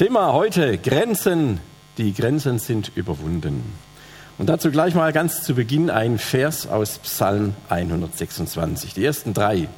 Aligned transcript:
Thema 0.00 0.32
heute 0.32 0.78
Grenzen. 0.78 1.60
Die 1.98 2.14
Grenzen 2.14 2.58
sind 2.58 2.90
überwunden. 2.94 3.62
Und 4.38 4.48
dazu 4.48 4.70
gleich 4.70 4.94
mal 4.94 5.12
ganz 5.12 5.42
zu 5.42 5.54
Beginn 5.54 5.90
ein 5.90 6.16
Vers 6.16 6.66
aus 6.66 7.00
Psalm 7.00 7.54
126, 7.68 8.94
die 8.94 9.04
ersten 9.04 9.34
drei. 9.34 9.68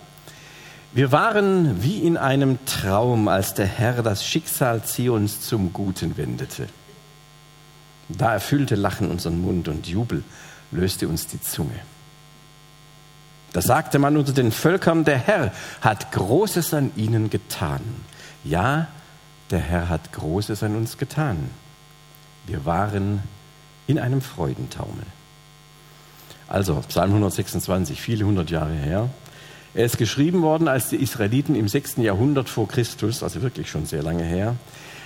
Wir 0.93 1.11
waren 1.11 1.83
wie 1.83 1.99
in 1.99 2.17
einem 2.17 2.65
Traum, 2.67 3.27
als 3.27 3.55
der 3.55 3.67
Herr 3.67 4.05
das 4.05 4.25
Schicksal 4.25 4.85
Zions 4.85 5.41
zum 5.41 5.73
Guten 5.73 6.17
wendete. 6.17 6.69
Da 8.09 8.35
erfüllte 8.35 8.77
Lachen 8.77 9.11
unseren 9.11 9.41
Mund 9.41 9.67
und 9.67 9.89
Jubel 9.89 10.23
löste 10.71 11.09
uns 11.09 11.27
die 11.27 11.41
Zunge. 11.41 11.81
Da 13.53 13.61
sagte 13.61 13.99
man 13.99 14.17
unter 14.17 14.33
den 14.33 14.53
Völkern, 14.53 15.03
der 15.03 15.19
Herr 15.19 15.53
hat 15.81 16.13
Großes 16.13 16.75
an 16.75 16.93
ihnen 16.95 17.29
getan. 17.29 17.81
Ja, 18.45 18.87
der 19.53 19.61
Herr 19.61 19.89
hat 19.89 20.13
Großes 20.13 20.63
an 20.63 20.75
uns 20.75 20.99
getan. 20.99 21.51
Wir 22.47 22.65
waren 22.65 23.23
in 23.87 23.99
einem 23.99 24.21
Freudentaumel. 24.21 25.05
Also 26.49 26.83
Psalm 26.89 27.11
126, 27.11 28.01
viele 28.01 28.25
hundert 28.25 28.51
Jahre 28.51 28.73
her. 28.73 29.09
Er 29.75 29.85
ist 29.85 29.97
geschrieben 29.97 30.43
worden, 30.43 30.69
als 30.69 30.89
die 30.89 30.97
Israeliten 30.97 31.55
im 31.55 31.69
6. 31.69 31.97
Jahrhundert 31.99 32.49
vor 32.49 32.69
Christus, 32.69 33.23
also 33.23 33.41
wirklich 33.43 33.71
schon 33.71 33.87
sehr 33.87 34.03
lange 34.03 34.25
her, 34.25 34.57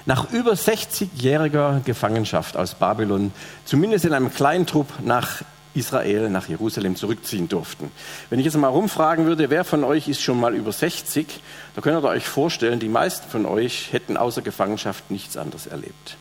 nach 0.06 0.32
über 0.32 0.52
60-jähriger 0.52 1.80
Gefangenschaft 1.84 2.56
aus 2.56 2.74
Babylon, 2.74 3.32
zumindest 3.64 4.04
in 4.04 4.12
einem 4.12 4.32
kleinen 4.32 4.66
Trupp 4.66 4.88
nach 5.04 5.42
Israel, 5.76 6.30
nach 6.30 6.48
Jerusalem 6.48 6.96
zurückziehen 6.96 7.48
durften. 7.48 7.90
Wenn 8.30 8.38
ich 8.38 8.44
jetzt 8.46 8.56
mal 8.56 8.68
rumfragen 8.68 9.26
würde, 9.26 9.50
wer 9.50 9.64
von 9.64 9.84
euch 9.84 10.08
ist 10.08 10.22
schon 10.22 10.40
mal 10.40 10.54
über 10.54 10.72
60, 10.72 11.40
da 11.74 11.80
könnt 11.80 12.02
ihr 12.02 12.08
euch 12.08 12.26
vorstellen, 12.26 12.80
die 12.80 12.88
meisten 12.88 13.28
von 13.30 13.46
euch 13.46 13.92
hätten 13.92 14.16
außer 14.16 14.42
Gefangenschaft 14.42 15.10
nichts 15.10 15.36
anderes 15.36 15.66
erlebt. 15.66 16.16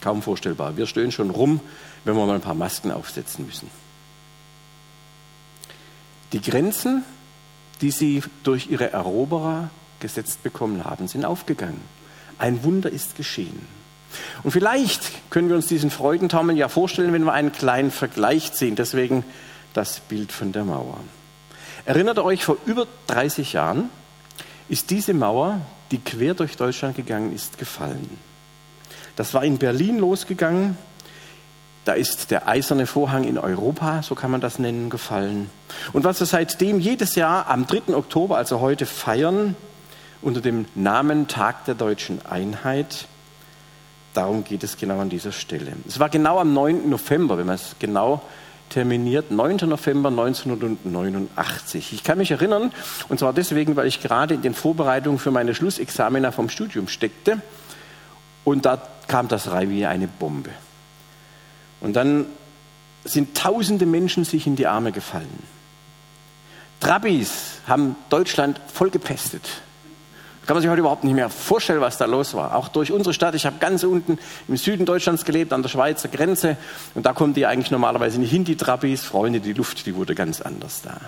Kaum 0.00 0.22
vorstellbar. 0.22 0.76
Wir 0.76 0.86
stöhnen 0.86 1.12
schon 1.12 1.30
rum, 1.30 1.60
wenn 2.04 2.14
wir 2.14 2.26
mal 2.26 2.34
ein 2.34 2.40
paar 2.40 2.54
Masken 2.54 2.92
aufsetzen 2.92 3.46
müssen. 3.46 3.70
Die 6.32 6.40
Grenzen, 6.40 7.04
die 7.80 7.90
sie 7.90 8.22
durch 8.42 8.68
ihre 8.68 8.92
Eroberer 8.92 9.70
gesetzt 10.00 10.42
bekommen 10.42 10.84
haben, 10.84 11.08
sind 11.08 11.24
aufgegangen. 11.24 11.80
Ein 12.38 12.62
Wunder 12.64 12.90
ist 12.90 13.16
geschehen. 13.16 13.66
Und 14.42 14.50
vielleicht 14.50 15.30
können 15.30 15.48
wir 15.48 15.56
uns 15.56 15.66
diesen 15.66 15.90
Freudentaumel 15.90 16.56
ja 16.56 16.68
vorstellen, 16.68 17.12
wenn 17.12 17.24
wir 17.24 17.32
einen 17.32 17.52
kleinen 17.52 17.90
Vergleich 17.90 18.52
ziehen. 18.52 18.76
Deswegen 18.76 19.24
das 19.72 20.00
Bild 20.00 20.32
von 20.32 20.52
der 20.52 20.64
Mauer. 20.64 20.98
Erinnert 21.84 22.18
euch, 22.18 22.44
vor 22.44 22.56
über 22.66 22.86
30 23.08 23.52
Jahren 23.52 23.90
ist 24.68 24.90
diese 24.90 25.12
Mauer, 25.12 25.60
die 25.90 25.98
quer 25.98 26.34
durch 26.34 26.56
Deutschland 26.56 26.96
gegangen 26.96 27.34
ist, 27.34 27.58
gefallen. 27.58 28.18
Das 29.16 29.34
war 29.34 29.44
in 29.44 29.58
Berlin 29.58 29.98
losgegangen. 29.98 30.78
Da 31.84 31.92
ist 31.92 32.30
der 32.30 32.48
eiserne 32.48 32.86
Vorhang 32.86 33.24
in 33.24 33.36
Europa, 33.36 34.02
so 34.02 34.14
kann 34.14 34.30
man 34.30 34.40
das 34.40 34.58
nennen, 34.58 34.88
gefallen. 34.88 35.50
Und 35.92 36.04
was 36.04 36.18
wir 36.18 36.26
seitdem 36.26 36.80
jedes 36.80 37.14
Jahr 37.14 37.48
am 37.48 37.66
3. 37.66 37.94
Oktober, 37.94 38.38
also 38.38 38.60
heute, 38.60 38.86
feiern, 38.86 39.54
unter 40.22 40.40
dem 40.40 40.64
Namen 40.74 41.28
Tag 41.28 41.66
der 41.66 41.74
deutschen 41.74 42.24
Einheit, 42.24 43.06
darum 44.14 44.44
geht 44.44 44.64
es 44.64 44.76
genau 44.76 45.00
an 45.00 45.10
dieser 45.10 45.32
Stelle. 45.32 45.72
Es 45.86 45.98
war 45.98 46.08
genau 46.08 46.38
am 46.38 46.54
9. 46.54 46.88
November, 46.88 47.36
wenn 47.36 47.46
man 47.46 47.56
es 47.56 47.76
genau 47.78 48.22
terminiert, 48.70 49.30
9. 49.30 49.56
November 49.68 50.08
1989. 50.08 51.92
Ich 51.92 52.02
kann 52.02 52.18
mich 52.18 52.30
erinnern, 52.30 52.72
und 53.08 53.18
zwar 53.18 53.32
deswegen, 53.32 53.76
weil 53.76 53.86
ich 53.86 54.00
gerade 54.00 54.34
in 54.34 54.42
den 54.42 54.54
Vorbereitungen 54.54 55.18
für 55.18 55.30
meine 55.30 55.54
Schlussexamina 55.54 56.32
vom 56.32 56.48
Studium 56.48 56.88
steckte. 56.88 57.40
Und 58.44 58.66
da 58.66 58.82
kam 59.06 59.28
das 59.28 59.50
rein 59.50 59.70
wie 59.70 59.86
eine 59.86 60.08
Bombe. 60.08 60.50
Und 61.80 61.94
dann 61.94 62.26
sind 63.04 63.36
tausende 63.36 63.86
Menschen 63.86 64.24
sich 64.24 64.46
in 64.46 64.56
die 64.56 64.66
Arme 64.66 64.92
gefallen. 64.92 65.42
Trabis 66.80 67.60
haben 67.66 67.96
Deutschland 68.10 68.60
vollgepestet. 68.72 69.42
Da 69.42 69.73
kann 70.46 70.54
man 70.54 70.62
sich 70.62 70.70
heute 70.70 70.80
überhaupt 70.80 71.04
nicht 71.04 71.14
mehr 71.14 71.30
vorstellen, 71.30 71.80
was 71.80 71.96
da 71.96 72.04
los 72.04 72.34
war. 72.34 72.54
Auch 72.54 72.68
durch 72.68 72.92
unsere 72.92 73.14
Stadt. 73.14 73.34
Ich 73.34 73.46
habe 73.46 73.56
ganz 73.60 73.82
unten 73.84 74.18
im 74.48 74.56
Süden 74.56 74.84
Deutschlands 74.84 75.24
gelebt, 75.24 75.52
an 75.52 75.62
der 75.62 75.68
Schweizer 75.68 76.08
Grenze. 76.08 76.56
Und 76.94 77.06
da 77.06 77.12
kommen 77.12 77.34
die 77.34 77.46
eigentlich 77.46 77.70
normalerweise 77.70 78.20
nicht 78.20 78.30
hin, 78.30 78.44
die 78.44 78.56
Trabis. 78.56 79.02
Freunde, 79.04 79.40
die 79.40 79.52
Luft, 79.52 79.86
die 79.86 79.94
wurde 79.94 80.14
ganz 80.14 80.40
anders 80.40 80.82
da. 80.82 81.00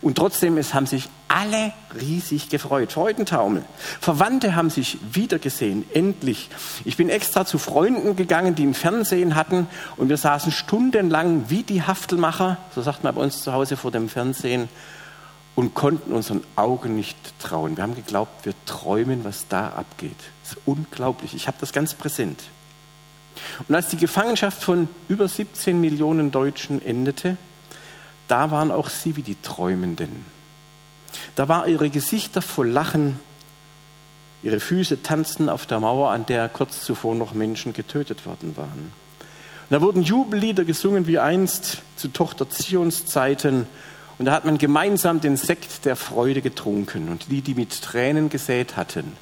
Und 0.00 0.16
trotzdem, 0.16 0.58
es 0.58 0.74
haben 0.74 0.86
sich 0.86 1.08
alle 1.26 1.72
riesig 2.00 2.48
gefreut. 2.50 2.92
Freudentaumel. 2.92 3.64
Verwandte 4.00 4.54
haben 4.54 4.70
sich 4.70 4.98
wiedergesehen, 5.12 5.84
endlich. 5.92 6.50
Ich 6.84 6.96
bin 6.96 7.08
extra 7.08 7.44
zu 7.44 7.58
Freunden 7.58 8.14
gegangen, 8.14 8.54
die 8.54 8.64
ein 8.64 8.74
Fernsehen 8.74 9.34
hatten. 9.34 9.66
Und 9.96 10.08
wir 10.08 10.16
saßen 10.16 10.52
stundenlang 10.52 11.46
wie 11.48 11.64
die 11.64 11.82
Haftelmacher, 11.82 12.58
so 12.74 12.82
sagt 12.82 13.02
man 13.02 13.14
bei 13.14 13.20
uns 13.22 13.42
zu 13.42 13.52
Hause 13.52 13.76
vor 13.76 13.90
dem 13.90 14.08
Fernsehen, 14.08 14.68
und 15.58 15.74
konnten 15.74 16.12
unseren 16.12 16.44
Augen 16.54 16.94
nicht 16.94 17.16
trauen. 17.40 17.76
Wir 17.76 17.82
haben 17.82 17.96
geglaubt, 17.96 18.46
wir 18.46 18.54
träumen, 18.64 19.24
was 19.24 19.48
da 19.48 19.70
abgeht. 19.70 20.14
Das 20.44 20.52
ist 20.52 20.58
unglaublich. 20.66 21.34
Ich 21.34 21.48
habe 21.48 21.56
das 21.58 21.72
ganz 21.72 21.94
präsent. 21.94 22.44
Und 23.66 23.74
als 23.74 23.88
die 23.88 23.96
Gefangenschaft 23.96 24.62
von 24.62 24.88
über 25.08 25.26
17 25.26 25.80
Millionen 25.80 26.30
Deutschen 26.30 26.80
endete, 26.80 27.36
da 28.28 28.52
waren 28.52 28.70
auch 28.70 28.88
sie 28.88 29.16
wie 29.16 29.22
die 29.22 29.34
Träumenden. 29.42 30.24
Da 31.34 31.48
waren 31.48 31.68
ihre 31.68 31.90
Gesichter 31.90 32.40
voll 32.40 32.68
Lachen, 32.68 33.18
ihre 34.44 34.60
Füße 34.60 35.02
tanzten 35.02 35.48
auf 35.48 35.66
der 35.66 35.80
Mauer, 35.80 36.12
an 36.12 36.24
der 36.24 36.48
kurz 36.48 36.84
zuvor 36.84 37.16
noch 37.16 37.34
Menschen 37.34 37.72
getötet 37.72 38.26
worden 38.26 38.56
waren. 38.56 38.92
Und 39.18 39.70
da 39.70 39.80
wurden 39.80 40.04
Jubellieder 40.04 40.64
gesungen 40.64 41.08
wie 41.08 41.18
einst 41.18 41.78
zu 41.96 42.12
Tochter 42.12 42.48
Zions 42.48 43.06
Zeiten. 43.06 43.66
Und 44.18 44.24
da 44.24 44.32
hat 44.32 44.44
man 44.44 44.58
gemeinsam 44.58 45.20
den 45.20 45.36
Sekt 45.36 45.84
der 45.84 45.96
Freude 45.96 46.42
getrunken. 46.42 47.08
Und 47.08 47.30
die, 47.30 47.40
die 47.40 47.54
mit 47.54 47.82
Tränen 47.82 48.28
gesät 48.28 48.76
hatten, 48.76 49.16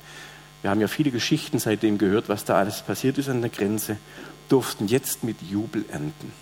wir 0.62 0.70
haben 0.70 0.80
ja 0.80 0.88
viele 0.88 1.10
Geschichten 1.10 1.58
seitdem 1.58 1.98
gehört, 1.98 2.28
was 2.28 2.44
da 2.44 2.56
alles 2.56 2.82
passiert 2.82 3.18
ist 3.18 3.28
an 3.28 3.40
der 3.40 3.50
Grenze, 3.50 3.98
durften 4.48 4.88
jetzt 4.88 5.22
mit 5.22 5.42
Jubel 5.42 5.84
ernten. 5.90 6.32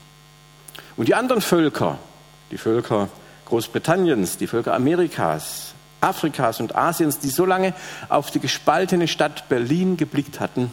Und 0.96 1.08
die 1.08 1.14
anderen 1.14 1.42
Völker, 1.42 1.98
die 2.50 2.58
Völker 2.58 3.08
Großbritanniens, 3.46 4.38
die 4.38 4.46
Völker 4.46 4.72
Amerikas, 4.74 5.74
Afrikas 6.00 6.60
und 6.60 6.74
Asiens, 6.74 7.18
die 7.18 7.28
so 7.28 7.44
lange 7.44 7.74
auf 8.08 8.30
die 8.30 8.40
gespaltene 8.40 9.08
Stadt 9.08 9.48
Berlin 9.48 9.96
geblickt 9.96 10.40
hatten, 10.40 10.70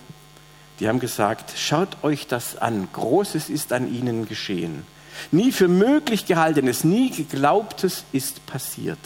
die 0.79 0.87
haben 0.87 0.99
gesagt, 0.99 1.53
schaut 1.57 2.03
euch 2.03 2.27
das 2.27 2.57
an, 2.57 2.87
Großes 2.91 3.49
ist 3.49 3.73
an 3.73 3.93
ihnen 3.93 4.27
geschehen. 4.27 4.85
Nie 5.31 5.51
für 5.51 5.67
möglich 5.67 6.25
gehaltenes, 6.25 6.83
nie 6.83 7.11
geglaubtes 7.11 8.03
ist 8.11 8.45
passiert. 8.45 8.99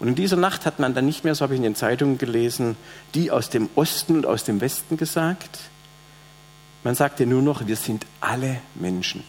Und 0.00 0.08
in 0.08 0.14
dieser 0.14 0.36
Nacht 0.36 0.66
hat 0.66 0.78
man 0.78 0.94
dann 0.94 1.06
nicht 1.06 1.24
mehr, 1.24 1.34
so 1.34 1.44
habe 1.44 1.54
ich 1.54 1.58
in 1.58 1.64
den 1.64 1.76
Zeitungen 1.76 2.18
gelesen, 2.18 2.76
die 3.14 3.30
aus 3.30 3.48
dem 3.48 3.70
Osten 3.74 4.16
und 4.16 4.26
aus 4.26 4.44
dem 4.44 4.60
Westen 4.60 4.96
gesagt. 4.96 5.60
Man 6.82 6.94
sagte 6.94 7.26
nur 7.26 7.40
noch, 7.40 7.66
wir 7.66 7.76
sind 7.76 8.04
alle 8.20 8.60
Menschen. 8.74 9.24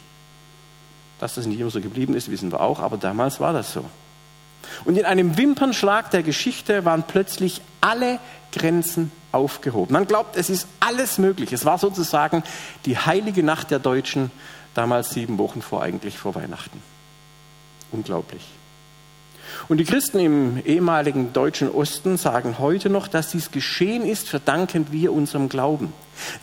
Dass 1.19 1.35
das 1.35 1.45
nicht 1.45 1.59
immer 1.59 1.69
so 1.69 1.79
geblieben 1.79 2.13
ist, 2.13 2.29
wissen 2.29 2.51
wir 2.51 2.59
auch, 2.59 2.79
aber 2.79 2.97
damals 2.97 3.39
war 3.39 3.53
das 3.53 3.71
so. 3.71 3.85
Und 4.83 4.97
in 4.97 5.05
einem 5.05 5.37
Wimpernschlag 5.37 6.11
der 6.11 6.23
Geschichte 6.23 6.85
waren 6.85 7.03
plötzlich 7.03 7.61
alle 7.81 8.19
Grenzen 8.51 9.11
aufgehoben. 9.31 9.93
Man 9.93 10.07
glaubt, 10.07 10.35
es 10.35 10.49
ist 10.49 10.67
alles 10.79 11.17
möglich. 11.17 11.53
Es 11.53 11.65
war 11.65 11.77
sozusagen 11.77 12.43
die 12.85 12.97
heilige 12.97 13.43
Nacht 13.43 13.71
der 13.71 13.79
Deutschen, 13.79 14.31
damals 14.75 15.09
sieben 15.09 15.37
Wochen 15.37 15.61
vor 15.61 15.81
eigentlich 15.81 16.17
vor 16.17 16.35
Weihnachten. 16.35 16.81
Unglaublich. 17.91 18.45
Und 19.67 19.77
die 19.77 19.85
Christen 19.85 20.19
im 20.19 20.61
ehemaligen 20.65 21.33
deutschen 21.33 21.69
Osten 21.69 22.17
sagen 22.17 22.59
heute 22.59 22.89
noch, 22.89 23.07
dass 23.07 23.31
dies 23.31 23.51
geschehen 23.51 24.05
ist, 24.05 24.27
verdanken 24.27 24.87
wir 24.91 25.13
unserem 25.13 25.49
Glauben. 25.49 25.93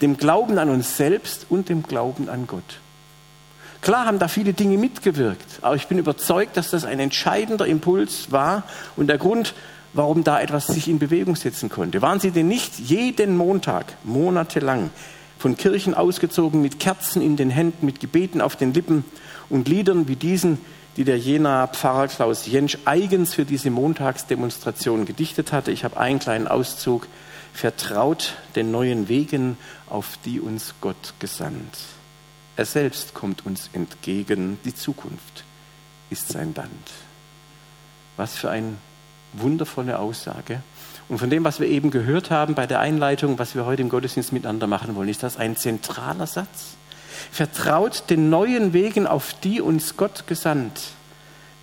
Dem 0.00 0.16
Glauben 0.16 0.58
an 0.58 0.70
uns 0.70 0.96
selbst 0.96 1.46
und 1.48 1.68
dem 1.68 1.82
Glauben 1.82 2.28
an 2.28 2.46
Gott. 2.46 2.80
Klar 3.80 4.06
haben 4.06 4.20
da 4.20 4.28
viele 4.28 4.52
Dinge 4.52 4.78
mitgewirkt, 4.78 5.58
aber 5.60 5.74
ich 5.74 5.88
bin 5.88 5.98
überzeugt, 5.98 6.56
dass 6.56 6.70
das 6.70 6.84
ein 6.84 7.00
entscheidender 7.00 7.66
Impuls 7.66 8.30
war 8.30 8.62
und 8.96 9.08
der 9.08 9.18
Grund, 9.18 9.54
warum 9.92 10.22
da 10.22 10.40
etwas 10.40 10.68
sich 10.68 10.88
in 10.88 11.00
Bewegung 11.00 11.34
setzen 11.34 11.68
konnte. 11.68 12.00
Waren 12.00 12.20
Sie 12.20 12.30
denn 12.30 12.46
nicht 12.46 12.78
jeden 12.78 13.36
Montag, 13.36 13.86
monatelang, 14.04 14.90
von 15.42 15.56
Kirchen 15.56 15.94
ausgezogen, 15.94 16.62
mit 16.62 16.78
Kerzen 16.78 17.20
in 17.20 17.36
den 17.36 17.50
Händen, 17.50 17.84
mit 17.84 17.98
Gebeten 17.98 18.40
auf 18.40 18.54
den 18.54 18.72
Lippen 18.72 19.04
und 19.48 19.66
Liedern 19.66 20.06
wie 20.06 20.14
diesen, 20.14 20.58
die 20.96 21.02
der 21.02 21.18
Jenaer 21.18 21.66
Pfarrer 21.66 22.06
Klaus 22.06 22.46
Jentsch 22.46 22.78
eigens 22.84 23.34
für 23.34 23.44
diese 23.44 23.70
Montagsdemonstration 23.70 25.04
gedichtet 25.04 25.50
hatte. 25.50 25.72
Ich 25.72 25.82
habe 25.82 25.96
einen 25.96 26.20
kleinen 26.20 26.46
Auszug. 26.46 27.08
Vertraut 27.52 28.34
den 28.54 28.70
neuen 28.70 29.08
Wegen, 29.08 29.56
auf 29.90 30.16
die 30.24 30.38
uns 30.38 30.74
Gott 30.80 31.14
gesandt. 31.18 31.76
Er 32.54 32.64
selbst 32.64 33.12
kommt 33.12 33.44
uns 33.44 33.68
entgegen. 33.72 34.58
Die 34.64 34.76
Zukunft 34.76 35.42
ist 36.08 36.28
sein 36.28 36.54
Land. 36.54 36.92
Was 38.16 38.36
für 38.36 38.48
eine 38.48 38.76
wundervolle 39.32 39.98
Aussage. 39.98 40.62
Und 41.12 41.18
von 41.18 41.28
dem, 41.28 41.44
was 41.44 41.60
wir 41.60 41.68
eben 41.68 41.90
gehört 41.90 42.30
haben 42.30 42.54
bei 42.54 42.66
der 42.66 42.80
Einleitung, 42.80 43.38
was 43.38 43.54
wir 43.54 43.66
heute 43.66 43.82
im 43.82 43.90
Gottesdienst 43.90 44.32
miteinander 44.32 44.66
machen 44.66 44.94
wollen, 44.94 45.10
ist 45.10 45.22
das 45.22 45.36
ein 45.36 45.56
zentraler 45.58 46.26
Satz. 46.26 46.78
Vertraut 47.30 48.04
den 48.08 48.30
neuen 48.30 48.72
Wegen, 48.72 49.06
auf 49.06 49.34
die 49.44 49.60
uns 49.60 49.98
Gott 49.98 50.26
gesandt. 50.26 50.80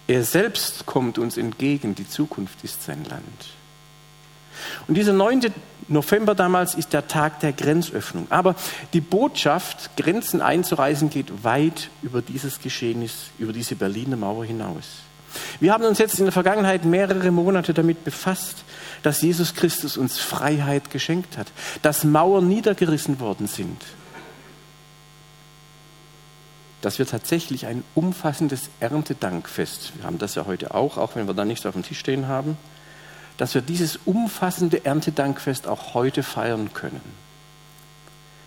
Er 0.06 0.24
selbst 0.24 0.86
kommt 0.86 1.18
uns 1.18 1.36
entgegen, 1.36 1.96
die 1.96 2.08
Zukunft 2.08 2.64
ist 2.64 2.84
sein 2.84 3.04
Land. 3.10 3.24
Und 4.88 4.94
dieser 4.94 5.14
9. 5.14 5.52
November 5.88 6.36
damals 6.36 6.76
ist 6.76 6.94
der 6.94 7.08
Tag 7.08 7.40
der 7.40 7.54
Grenzöffnung. 7.54 8.28
Aber 8.30 8.54
die 8.94 9.02
Botschaft, 9.02 9.98
Grenzen 9.98 10.44
einzureißen, 10.44 11.10
geht 11.10 11.44
weit 11.44 11.90
über 12.04 12.22
dieses 12.22 12.60
Geschehnis, 12.60 13.32
über 13.40 13.52
diese 13.52 13.74
Berliner 13.74 14.16
Mauer 14.16 14.46
hinaus. 14.46 14.86
Wir 15.60 15.74
haben 15.74 15.84
uns 15.84 16.00
jetzt 16.00 16.20
in 16.20 16.26
der 16.26 16.32
Vergangenheit 16.32 16.86
mehrere 16.86 17.32
Monate 17.32 17.74
damit 17.74 18.04
befasst, 18.04 18.64
dass 19.04 19.22
Jesus 19.22 19.54
Christus 19.54 19.98
uns 19.98 20.20
Freiheit 20.20 20.92
geschenkt 20.92 21.38
hat, 21.38 21.48
dass 21.82 22.04
Mauern 22.04 22.48
niedergerissen 22.48 23.20
worden 23.20 23.48
sind, 23.48 23.82
dass 26.82 27.00
wir 27.00 27.06
tatsächlich 27.06 27.66
ein 27.66 27.84
umfassendes 27.96 28.70
Erntedankfest, 28.80 29.98
wir 29.98 30.06
haben 30.06 30.18
das 30.18 30.36
ja 30.36 30.46
heute 30.46 30.74
auch, 30.74 30.98
auch 30.98 31.16
wenn 31.16 31.28
wir 31.28 31.34
da 31.34 31.46
nichts 31.46 31.66
auf 31.66 31.74
dem 31.74 31.84
Tisch 31.84 32.00
stehen 32.00 32.28
haben, 32.28 32.58
dass 33.38 33.54
wir 33.54 33.62
dieses 33.62 34.00
umfassende 34.06 34.86
Erntedankfest 34.86 35.68
auch 35.68 35.94
heute 35.94 36.24
feiern 36.24 36.74
können. 36.74 37.02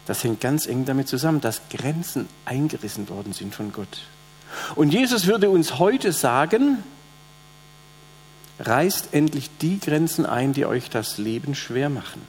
Das 0.06 0.24
hängt 0.24 0.40
ganz 0.40 0.66
eng 0.66 0.84
damit 0.84 1.08
zusammen, 1.08 1.40
dass 1.40 1.62
Grenzen 1.70 2.28
eingerissen 2.44 3.08
worden 3.08 3.32
sind 3.32 3.54
von 3.54 3.72
Gott. 3.72 4.00
Und 4.74 4.92
Jesus 4.92 5.26
würde 5.26 5.48
uns 5.48 5.78
heute 5.78 6.12
sagen, 6.12 6.82
reißt 8.62 9.08
endlich 9.12 9.50
die 9.60 9.80
Grenzen 9.80 10.26
ein, 10.26 10.52
die 10.52 10.66
euch 10.66 10.90
das 10.90 11.18
Leben 11.18 11.54
schwer 11.54 11.88
machen. 11.88 12.22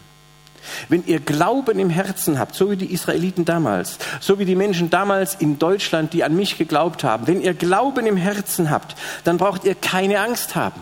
Wenn 0.88 1.06
ihr 1.06 1.20
Glauben 1.20 1.78
im 1.78 1.90
Herzen 1.90 2.40
habt, 2.40 2.56
so 2.56 2.72
wie 2.72 2.78
die 2.78 2.94
Israeliten 2.94 3.44
damals, 3.46 3.98
so 4.22 4.40
wie 4.40 4.46
die 4.46 4.56
Menschen 4.56 4.90
damals 4.90 5.36
in 5.36 5.60
Deutschland, 5.60 6.14
die 6.14 6.24
an 6.24 6.36
mich 6.36 6.58
geglaubt 6.58 7.04
haben, 7.04 7.28
wenn 7.28 7.42
ihr 7.42 7.54
Glauben 7.54 8.06
im 8.06 8.18
Herzen 8.18 8.70
habt, 8.70 8.96
dann 9.26 9.38
braucht 9.38 9.66
ihr 9.66 9.76
keine 9.76 10.22
Angst 10.22 10.56
haben. 10.56 10.82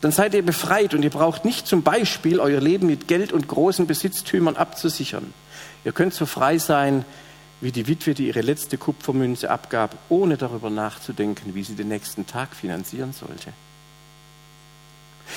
Dann 0.00 0.12
seid 0.12 0.34
ihr 0.34 0.44
befreit 0.44 0.94
und 0.94 1.02
ihr 1.02 1.10
braucht 1.10 1.44
nicht 1.44 1.66
zum 1.66 1.82
Beispiel 1.82 2.38
euer 2.38 2.60
Leben 2.60 2.86
mit 2.86 3.08
Geld 3.08 3.32
und 3.32 3.48
großen 3.48 3.86
Besitztümern 3.86 4.56
abzusichern. 4.56 5.32
Ihr 5.84 5.92
könnt 5.92 6.14
so 6.14 6.26
frei 6.26 6.58
sein 6.58 7.04
wie 7.60 7.72
die 7.72 7.88
Witwe, 7.88 8.14
die 8.14 8.26
ihre 8.28 8.42
letzte 8.42 8.76
Kupfermünze 8.76 9.50
abgab, 9.50 9.96
ohne 10.10 10.36
darüber 10.36 10.68
nachzudenken, 10.68 11.54
wie 11.54 11.64
sie 11.64 11.74
den 11.74 11.88
nächsten 11.88 12.26
Tag 12.26 12.54
finanzieren 12.54 13.14
sollte. 13.14 13.52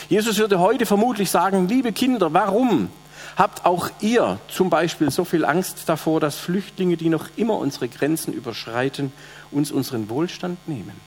Jesus 0.10 0.38
würde 0.38 0.60
heute 0.60 0.86
vermutlich 0.86 1.30
sagen, 1.30 1.68
liebe 1.68 1.92
Kinder, 1.92 2.34
warum 2.34 2.90
habt 3.36 3.66
auch 3.66 3.90
ihr 4.00 4.40
zum 4.48 4.70
Beispiel 4.70 5.12
so 5.12 5.26
viel 5.26 5.46
Angst 5.46 5.84
davor, 5.88 6.20
dass 6.20 6.38
Flüchtlinge, 6.38 6.98
die 6.98 7.10
noch 7.10 7.28
immer 7.36 7.58
unsere 7.58 7.88
Grenzen 7.88 8.34
überschreiten, 8.34 9.12
uns 9.52 9.72
unseren 9.72 10.10
Wohlstand 10.10 10.68
nehmen? 10.68 11.00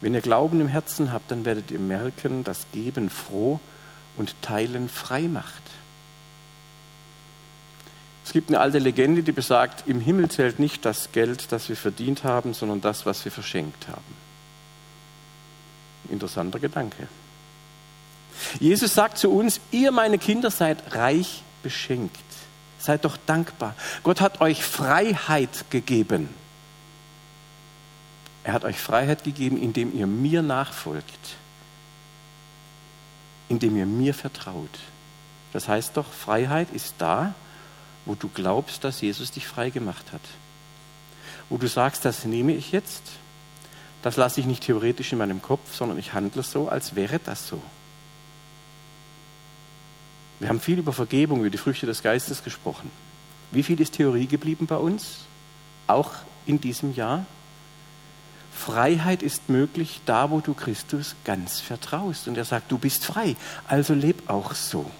Wenn 0.00 0.14
ihr 0.14 0.20
Glauben 0.20 0.60
im 0.60 0.68
Herzen 0.68 1.12
habt, 1.12 1.30
dann 1.30 1.44
werdet 1.44 1.70
ihr 1.70 1.78
merken, 1.78 2.44
dass 2.44 2.66
Geben 2.72 3.08
froh 3.08 3.60
und 4.16 4.34
Teilen 4.42 4.88
frei 4.88 5.22
macht. 5.22 5.62
Es 8.24 8.32
gibt 8.32 8.48
eine 8.50 8.60
alte 8.60 8.78
Legende, 8.78 9.22
die 9.22 9.32
besagt, 9.32 9.84
im 9.86 10.00
Himmel 10.00 10.28
zählt 10.28 10.58
nicht 10.58 10.84
das 10.84 11.12
Geld, 11.12 11.52
das 11.52 11.68
wir 11.68 11.76
verdient 11.76 12.24
haben, 12.24 12.54
sondern 12.54 12.80
das, 12.80 13.06
was 13.06 13.24
wir 13.24 13.32
verschenkt 13.32 13.86
haben. 13.88 14.15
Interessanter 16.10 16.58
Gedanke. 16.58 17.08
Jesus 18.60 18.94
sagt 18.94 19.18
zu 19.18 19.30
uns, 19.30 19.60
ihr 19.70 19.92
meine 19.92 20.18
Kinder 20.18 20.50
seid 20.50 20.94
reich 20.94 21.42
beschenkt. 21.62 22.16
Seid 22.78 23.04
doch 23.04 23.16
dankbar. 23.26 23.74
Gott 24.02 24.20
hat 24.20 24.40
euch 24.40 24.62
Freiheit 24.62 25.70
gegeben. 25.70 26.28
Er 28.44 28.52
hat 28.52 28.64
euch 28.64 28.78
Freiheit 28.78 29.24
gegeben, 29.24 29.60
indem 29.60 29.96
ihr 29.96 30.06
mir 30.06 30.42
nachfolgt, 30.42 31.36
indem 33.48 33.76
ihr 33.76 33.86
mir 33.86 34.14
vertraut. 34.14 34.78
Das 35.52 35.66
heißt 35.66 35.96
doch, 35.96 36.06
Freiheit 36.06 36.68
ist 36.72 36.94
da, 36.98 37.34
wo 38.04 38.14
du 38.14 38.28
glaubst, 38.28 38.84
dass 38.84 39.00
Jesus 39.00 39.32
dich 39.32 39.48
frei 39.48 39.70
gemacht 39.70 40.12
hat. 40.12 40.20
Wo 41.48 41.56
du 41.56 41.66
sagst, 41.66 42.04
das 42.04 42.24
nehme 42.24 42.52
ich 42.52 42.70
jetzt 42.70 43.02
das 44.02 44.16
lasse 44.16 44.40
ich 44.40 44.46
nicht 44.46 44.62
theoretisch 44.64 45.12
in 45.12 45.18
meinem 45.18 45.42
Kopf, 45.42 45.74
sondern 45.74 45.98
ich 45.98 46.12
handle 46.12 46.42
so, 46.42 46.68
als 46.68 46.94
wäre 46.94 47.18
das 47.18 47.48
so. 47.48 47.60
Wir 50.38 50.48
haben 50.48 50.60
viel 50.60 50.78
über 50.78 50.92
Vergebung, 50.92 51.40
über 51.40 51.50
die 51.50 51.58
Früchte 51.58 51.86
des 51.86 52.02
Geistes 52.02 52.44
gesprochen. 52.44 52.90
Wie 53.50 53.62
viel 53.62 53.80
ist 53.80 53.94
Theorie 53.94 54.26
geblieben 54.26 54.66
bei 54.66 54.76
uns? 54.76 55.20
Auch 55.86 56.12
in 56.44 56.60
diesem 56.60 56.94
Jahr? 56.94 57.24
Freiheit 58.52 59.22
ist 59.22 59.48
möglich 59.48 60.00
da, 60.06 60.30
wo 60.30 60.40
du 60.40 60.54
Christus 60.54 61.14
ganz 61.24 61.60
vertraust. 61.60 62.26
Und 62.26 62.36
er 62.36 62.44
sagt, 62.44 62.72
du 62.72 62.78
bist 62.78 63.04
frei, 63.04 63.36
also 63.66 63.94
leb 63.94 64.28
auch 64.28 64.54
so. 64.54 64.90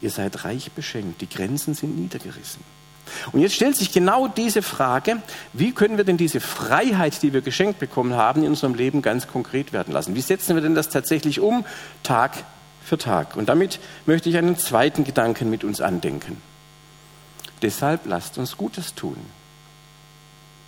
Ihr 0.00 0.10
seid 0.10 0.44
reich 0.44 0.72
beschenkt, 0.72 1.20
die 1.20 1.28
Grenzen 1.28 1.74
sind 1.74 1.96
niedergerissen. 1.96 2.62
Und 3.32 3.40
jetzt 3.40 3.54
stellt 3.54 3.76
sich 3.76 3.92
genau 3.92 4.28
diese 4.28 4.62
Frage, 4.62 5.22
wie 5.52 5.72
können 5.72 5.96
wir 5.96 6.04
denn 6.04 6.16
diese 6.16 6.40
Freiheit, 6.40 7.22
die 7.22 7.32
wir 7.32 7.42
geschenkt 7.42 7.78
bekommen 7.78 8.14
haben, 8.14 8.42
in 8.42 8.50
unserem 8.50 8.74
Leben 8.74 9.02
ganz 9.02 9.26
konkret 9.26 9.72
werden 9.72 9.92
lassen? 9.92 10.14
Wie 10.14 10.20
setzen 10.20 10.54
wir 10.54 10.62
denn 10.62 10.74
das 10.74 10.88
tatsächlich 10.88 11.40
um, 11.40 11.64
Tag 12.02 12.32
für 12.84 12.98
Tag? 12.98 13.36
Und 13.36 13.48
damit 13.48 13.78
möchte 14.06 14.28
ich 14.28 14.36
einen 14.36 14.56
zweiten 14.56 15.04
Gedanken 15.04 15.50
mit 15.50 15.64
uns 15.64 15.80
andenken. 15.80 16.36
Deshalb 17.62 18.06
lasst 18.06 18.38
uns 18.38 18.56
Gutes 18.56 18.94
tun. 18.94 19.16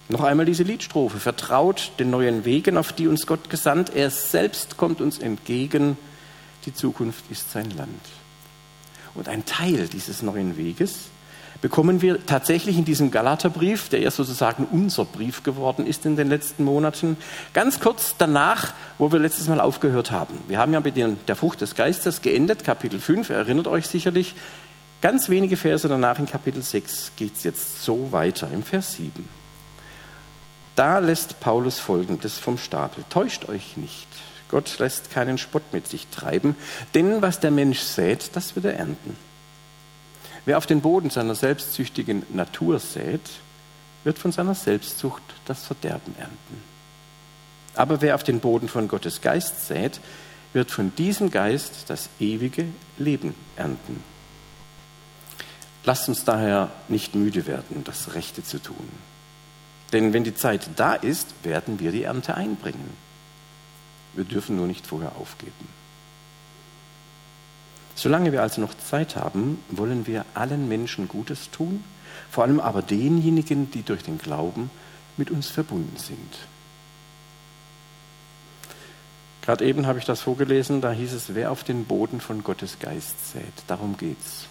Noch 0.09 0.23
einmal 0.23 0.47
diese 0.47 0.63
Liedstrophe. 0.63 1.19
Vertraut 1.19 1.93
den 1.99 2.11
neuen 2.11 2.45
Wegen, 2.45 2.77
auf 2.77 2.93
die 2.93 3.09
uns 3.09 3.27
Gott 3.27 3.51
gesandt. 3.51 3.95
Er 3.95 4.11
selbst 4.11 4.77
kommt 4.77 5.01
uns 5.01 5.19
entgegen. 5.19 5.99
Die 6.65 6.73
Zukunft 6.73 7.25
ist 7.31 7.51
sein 7.51 7.71
Land. 7.71 8.01
Und 9.15 9.29
ein 9.29 9.45
Teil 9.45 9.89
dieses 9.89 10.23
neuen 10.23 10.57
Weges 10.57 11.11
bekommen 11.61 12.03
wir 12.03 12.25
tatsächlich 12.27 12.77
in 12.77 12.85
diesem 12.85 13.11
Galaterbrief, 13.11 13.89
der 13.89 14.01
ja 14.01 14.11
sozusagen 14.11 14.67
unser 14.71 15.05
Brief 15.05 15.43
geworden 15.43 15.87
ist 15.87 16.07
in 16.07 16.17
den 16.17 16.29
letzten 16.29 16.65
Monaten, 16.65 17.17
ganz 17.53 17.81
kurz 17.81 18.15
danach, 18.19 18.75
wo 18.99 19.13
wir 19.13 19.19
letztes 19.19 19.49
Mal 19.49 19.61
aufgehört 19.61 20.11
haben. 20.11 20.39
Wir 20.49 20.59
haben 20.59 20.73
ja 20.73 20.81
mit 20.81 20.97
der 20.97 21.37
Frucht 21.37 21.61
des 21.61 21.75
Geistes 21.75 22.23
geendet, 22.23 22.65
Kapitel 22.65 23.01
5, 23.01 23.31
erinnert 23.31 23.67
euch 23.67 23.87
sicherlich. 23.87 24.35
Ganz 25.03 25.29
wenige 25.29 25.57
Verse 25.57 25.89
danach 25.89 26.19
in 26.19 26.27
Kapitel 26.27 26.63
6 26.63 27.13
geht 27.17 27.37
es 27.37 27.45
jetzt 27.45 27.83
so 27.83 28.13
weiter, 28.13 28.49
im 28.53 28.63
Vers 28.63 28.95
7. 28.95 29.29
Da 30.75 30.99
lässt 30.99 31.41
Paulus 31.41 31.79
Folgendes 31.79 32.39
vom 32.39 32.59
Stapel. 32.59 33.05
Täuscht 33.09 33.49
euch 33.49 33.77
nicht. 33.77 34.09
Gott 34.49 34.79
lässt 34.79 35.11
keinen 35.11 35.39
Spott 35.39 35.63
mit 35.73 35.89
sich 35.89 36.07
treiben, 36.09 36.55
denn 36.95 37.23
was 37.23 37.41
der 37.41 37.51
Mensch 37.51 37.81
sät, 37.81 38.31
das 38.35 38.55
wird 38.55 38.67
er 38.67 38.75
ernten. 38.75 39.17
Wer 40.47 40.59
auf 40.59 40.67
den 40.67 40.81
Boden 40.81 41.11
seiner 41.11 41.35
selbstsüchtigen 41.35 42.25
Natur 42.33 42.79
sät, 42.79 43.21
wird 44.05 44.19
von 44.19 44.31
seiner 44.31 44.55
Selbstsucht 44.55 45.23
das 45.45 45.65
Verderben 45.67 46.15
ernten. 46.17 46.63
Aber 47.75 48.01
wer 48.01 48.15
auf 48.15 48.23
den 48.23 48.39
Boden 48.39 48.69
von 48.69 48.87
Gottes 48.87 49.21
Geist 49.21 49.67
sät, 49.67 50.01
wird 50.53 50.71
von 50.71 50.95
diesem 50.95 51.31
Geist 51.31 51.91
das 51.91 52.09
ewige 52.21 52.67
Leben 52.97 53.35
ernten. 53.57 54.03
Lasst 55.85 56.09
uns 56.09 56.25
daher 56.25 56.71
nicht 56.89 57.17
müde 57.17 57.47
werden, 57.47 57.83
das 57.83 58.15
Rechte 58.15 58.45
zu 58.45 58.63
tun. 58.63 58.89
Denn 59.93 60.13
wenn 60.13 60.25
die 60.25 60.35
Zeit 60.35 60.71
da 60.77 60.95
ist, 60.95 61.29
werden 61.43 61.81
wir 61.81 61.91
die 61.91 62.05
Ernte 62.05 62.37
einbringen. 62.37 62.91
Wir 64.15 64.25
dürfen 64.25 64.57
nur 64.57 64.69
nicht 64.69 64.87
vorher 64.87 65.17
aufgeben. 65.17 65.86
Solange 67.97 68.31
wir 68.31 68.43
also 68.43 68.61
noch 68.61 68.75
Zeit 68.75 69.17
haben, 69.17 69.59
wollen 69.71 70.07
wir 70.07 70.27
allen 70.35 70.69
Menschen 70.69 71.09
Gutes 71.09 71.51
tun, 71.51 71.83
vor 72.31 72.45
allem 72.45 72.61
aber 72.61 72.83
denjenigen, 72.83 73.71
die 73.71 73.83
durch 73.83 74.03
den 74.03 74.19
Glauben 74.19 74.71
mit 75.17 75.31
uns 75.31 75.49
verbunden 75.49 75.97
sind. 75.97 76.37
Gerade 79.41 79.65
eben 79.65 79.87
habe 79.87 79.99
ich 79.99 80.05
das 80.05 80.21
vorgelesen, 80.21 80.83
da 80.83 80.93
hieß 80.93 81.15
es, 81.15 81.35
wer 81.35 81.51
auf 81.51 81.65
den 81.65 81.87
Boden 81.87 82.21
von 82.21 82.45
Gottes 82.45 82.79
Geist 82.81 83.33
sät. 83.33 83.45
Darum 83.67 83.97
geht's. 83.97 84.47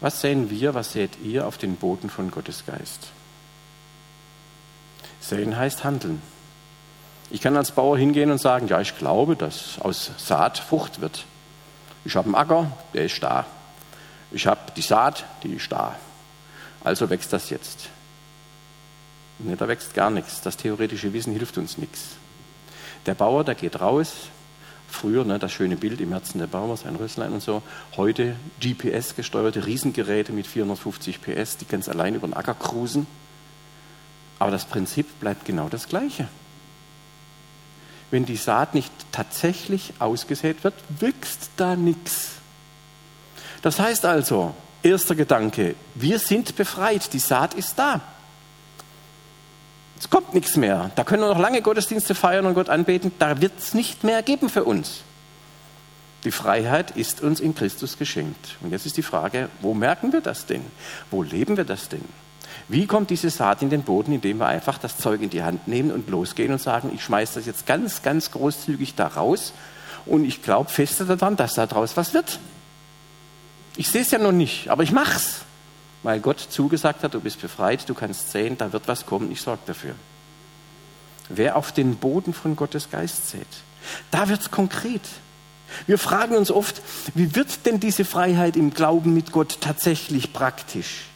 Was 0.00 0.20
säen 0.20 0.50
wir, 0.50 0.74
was 0.74 0.92
sät 0.92 1.18
ihr 1.24 1.46
auf 1.46 1.58
den 1.58 1.76
Boden 1.76 2.08
von 2.08 2.30
Gottes 2.30 2.66
Geist? 2.66 3.08
Säen 5.20 5.56
heißt 5.56 5.82
handeln. 5.82 6.22
Ich 7.30 7.40
kann 7.40 7.56
als 7.56 7.72
Bauer 7.72 7.98
hingehen 7.98 8.30
und 8.30 8.40
sagen, 8.40 8.68
ja, 8.68 8.80
ich 8.80 8.96
glaube, 8.96 9.34
dass 9.34 9.80
aus 9.80 10.12
Saat 10.18 10.58
Frucht 10.58 11.00
wird. 11.00 11.24
Ich 12.04 12.16
habe 12.16 12.26
einen 12.26 12.34
Acker, 12.34 12.70
der 12.92 13.04
ist 13.04 13.22
da. 13.22 13.46
Ich 14.30 14.46
habe 14.46 14.60
die 14.76 14.82
Saat, 14.82 15.24
die 15.42 15.54
ist 15.54 15.70
da. 15.70 15.96
Also 16.82 17.08
wächst 17.08 17.32
das 17.32 17.50
jetzt. 17.50 17.88
Nee, 19.38 19.56
da 19.56 19.66
wächst 19.68 19.94
gar 19.94 20.10
nichts. 20.10 20.40
Das 20.42 20.56
theoretische 20.56 21.12
Wissen 21.12 21.32
hilft 21.32 21.56
uns 21.58 21.78
nichts. 21.78 22.10
Der 23.06 23.14
Bauer, 23.14 23.44
der 23.44 23.54
geht 23.54 23.80
raus, 23.80 24.28
Früher 24.94 25.24
ne, 25.24 25.40
das 25.40 25.52
schöne 25.52 25.76
Bild 25.76 26.00
im 26.00 26.12
Herzen 26.12 26.38
der 26.38 26.46
Baumer, 26.46 26.76
sein 26.76 26.94
Rösslein 26.94 27.32
und 27.32 27.42
so. 27.42 27.62
Heute 27.96 28.36
GPS-gesteuerte 28.60 29.66
Riesengeräte 29.66 30.32
mit 30.32 30.46
450 30.46 31.20
PS, 31.20 31.56
die 31.56 31.64
ganz 31.66 31.88
allein 31.88 32.14
über 32.14 32.28
den 32.28 32.34
Acker 32.34 32.54
cruisen. 32.54 33.08
Aber 34.38 34.52
das 34.52 34.64
Prinzip 34.64 35.18
bleibt 35.18 35.46
genau 35.46 35.68
das 35.68 35.88
gleiche. 35.88 36.28
Wenn 38.14 38.26
die 38.26 38.36
Saat 38.36 38.76
nicht 38.76 38.92
tatsächlich 39.10 39.92
ausgesät 39.98 40.62
wird, 40.62 40.74
wächst 41.00 41.50
da 41.56 41.74
nichts. 41.74 42.34
Das 43.60 43.80
heißt 43.80 44.04
also, 44.04 44.54
erster 44.84 45.16
Gedanke, 45.16 45.74
wir 45.96 46.20
sind 46.20 46.54
befreit, 46.54 47.12
die 47.12 47.18
Saat 47.18 47.54
ist 47.54 47.76
da. 47.76 48.00
Es 49.98 50.08
kommt 50.08 50.32
nichts 50.32 50.56
mehr. 50.56 50.92
Da 50.94 51.02
können 51.02 51.24
wir 51.24 51.28
noch 51.28 51.40
lange 51.40 51.60
Gottesdienste 51.60 52.14
feiern 52.14 52.46
und 52.46 52.54
Gott 52.54 52.68
anbeten. 52.68 53.10
Da 53.18 53.40
wird 53.40 53.54
es 53.58 53.74
nicht 53.74 54.04
mehr 54.04 54.22
geben 54.22 54.48
für 54.48 54.62
uns. 54.62 55.00
Die 56.22 56.30
Freiheit 56.30 56.92
ist 56.92 57.20
uns 57.20 57.40
in 57.40 57.56
Christus 57.56 57.98
geschenkt. 57.98 58.58
Und 58.60 58.70
jetzt 58.70 58.86
ist 58.86 58.96
die 58.96 59.02
Frage, 59.02 59.48
wo 59.60 59.74
merken 59.74 60.12
wir 60.12 60.20
das 60.20 60.46
denn? 60.46 60.64
Wo 61.10 61.24
leben 61.24 61.56
wir 61.56 61.64
das 61.64 61.88
denn? 61.88 62.04
Wie 62.68 62.86
kommt 62.86 63.10
diese 63.10 63.30
Saat 63.30 63.62
in 63.62 63.70
den 63.70 63.82
Boden, 63.82 64.12
indem 64.12 64.38
wir 64.38 64.46
einfach 64.46 64.78
das 64.78 64.96
Zeug 64.96 65.20
in 65.20 65.30
die 65.30 65.42
Hand 65.42 65.68
nehmen 65.68 65.90
und 65.90 66.08
losgehen 66.08 66.52
und 66.52 66.60
sagen, 66.60 66.90
ich 66.94 67.02
schmeiße 67.04 67.34
das 67.34 67.46
jetzt 67.46 67.66
ganz, 67.66 68.02
ganz 68.02 68.30
großzügig 68.30 68.94
da 68.94 69.08
raus 69.08 69.52
und 70.06 70.24
ich 70.24 70.42
glaube 70.42 70.70
fest 70.70 71.02
daran, 71.06 71.36
dass 71.36 71.54
da 71.54 71.66
draus 71.66 71.96
was 71.96 72.14
wird. 72.14 72.38
Ich 73.76 73.88
sehe 73.88 74.02
es 74.02 74.10
ja 74.10 74.18
noch 74.18 74.32
nicht, 74.32 74.68
aber 74.68 74.82
ich 74.82 74.92
mach's 74.92 75.44
weil 76.04 76.20
Gott 76.20 76.38
zugesagt 76.38 77.02
hat, 77.02 77.14
du 77.14 77.20
bist 77.20 77.40
befreit, 77.40 77.88
du 77.88 77.94
kannst 77.94 78.30
sehen, 78.30 78.56
da 78.58 78.72
wird 78.72 78.86
was 78.86 79.06
kommen, 79.06 79.32
ich 79.32 79.40
sorge 79.40 79.62
dafür. 79.66 79.94
Wer 81.30 81.56
auf 81.56 81.72
den 81.72 81.96
Boden 81.96 82.34
von 82.34 82.54
Gottes 82.54 82.90
Geist 82.90 83.30
sät, 83.30 83.46
da 84.10 84.28
wird 84.28 84.42
es 84.42 84.50
konkret. 84.50 85.00
Wir 85.86 85.98
fragen 85.98 86.36
uns 86.36 86.50
oft, 86.50 86.82
wie 87.14 87.34
wird 87.34 87.64
denn 87.64 87.80
diese 87.80 88.04
Freiheit 88.04 88.54
im 88.56 88.74
Glauben 88.74 89.14
mit 89.14 89.32
Gott 89.32 89.58
tatsächlich 89.62 90.34
praktisch? 90.34 91.06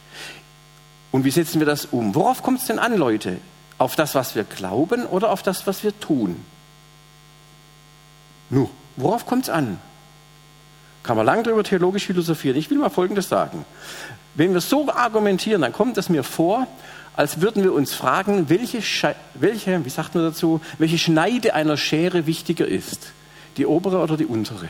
Und 1.11 1.23
wie 1.25 1.31
setzen 1.31 1.59
wir 1.59 1.65
das 1.65 1.85
um? 1.85 2.13
Worauf 2.15 2.43
kommt 2.43 2.59
es 2.59 2.67
denn 2.67 2.79
an, 2.79 2.95
Leute? 2.95 3.37
Auf 3.77 3.95
das, 3.95 4.13
was 4.15 4.35
wir 4.35 4.43
glauben 4.43 5.05
oder 5.05 5.31
auf 5.31 5.41
das, 5.41 5.65
was 5.65 5.83
wir 5.83 5.97
tun? 5.99 6.43
Nu, 8.49 8.69
worauf 8.97 9.25
kommt 9.25 9.43
es 9.43 9.49
an? 9.49 9.79
Kann 11.03 11.17
man 11.17 11.25
lange 11.25 11.43
darüber 11.43 11.63
theologisch 11.63 12.05
philosophieren. 12.05 12.57
Ich 12.57 12.69
will 12.69 12.77
mal 12.77 12.89
Folgendes 12.89 13.29
sagen. 13.29 13.65
Wenn 14.35 14.53
wir 14.53 14.61
so 14.61 14.91
argumentieren, 14.91 15.61
dann 15.61 15.73
kommt 15.73 15.97
es 15.97 16.09
mir 16.09 16.23
vor, 16.23 16.67
als 17.15 17.41
würden 17.41 17.63
wir 17.63 17.73
uns 17.73 17.93
fragen, 17.93 18.49
welche, 18.49 18.81
welche, 19.33 19.83
wie 19.83 19.89
sagt 19.89 20.15
man 20.15 20.23
dazu, 20.25 20.61
welche 20.77 20.97
Schneide 20.97 21.53
einer 21.53 21.77
Schere 21.77 22.25
wichtiger 22.25 22.67
ist, 22.67 23.11
die 23.57 23.65
obere 23.65 23.99
oder 23.99 24.17
die 24.17 24.25
untere. 24.25 24.69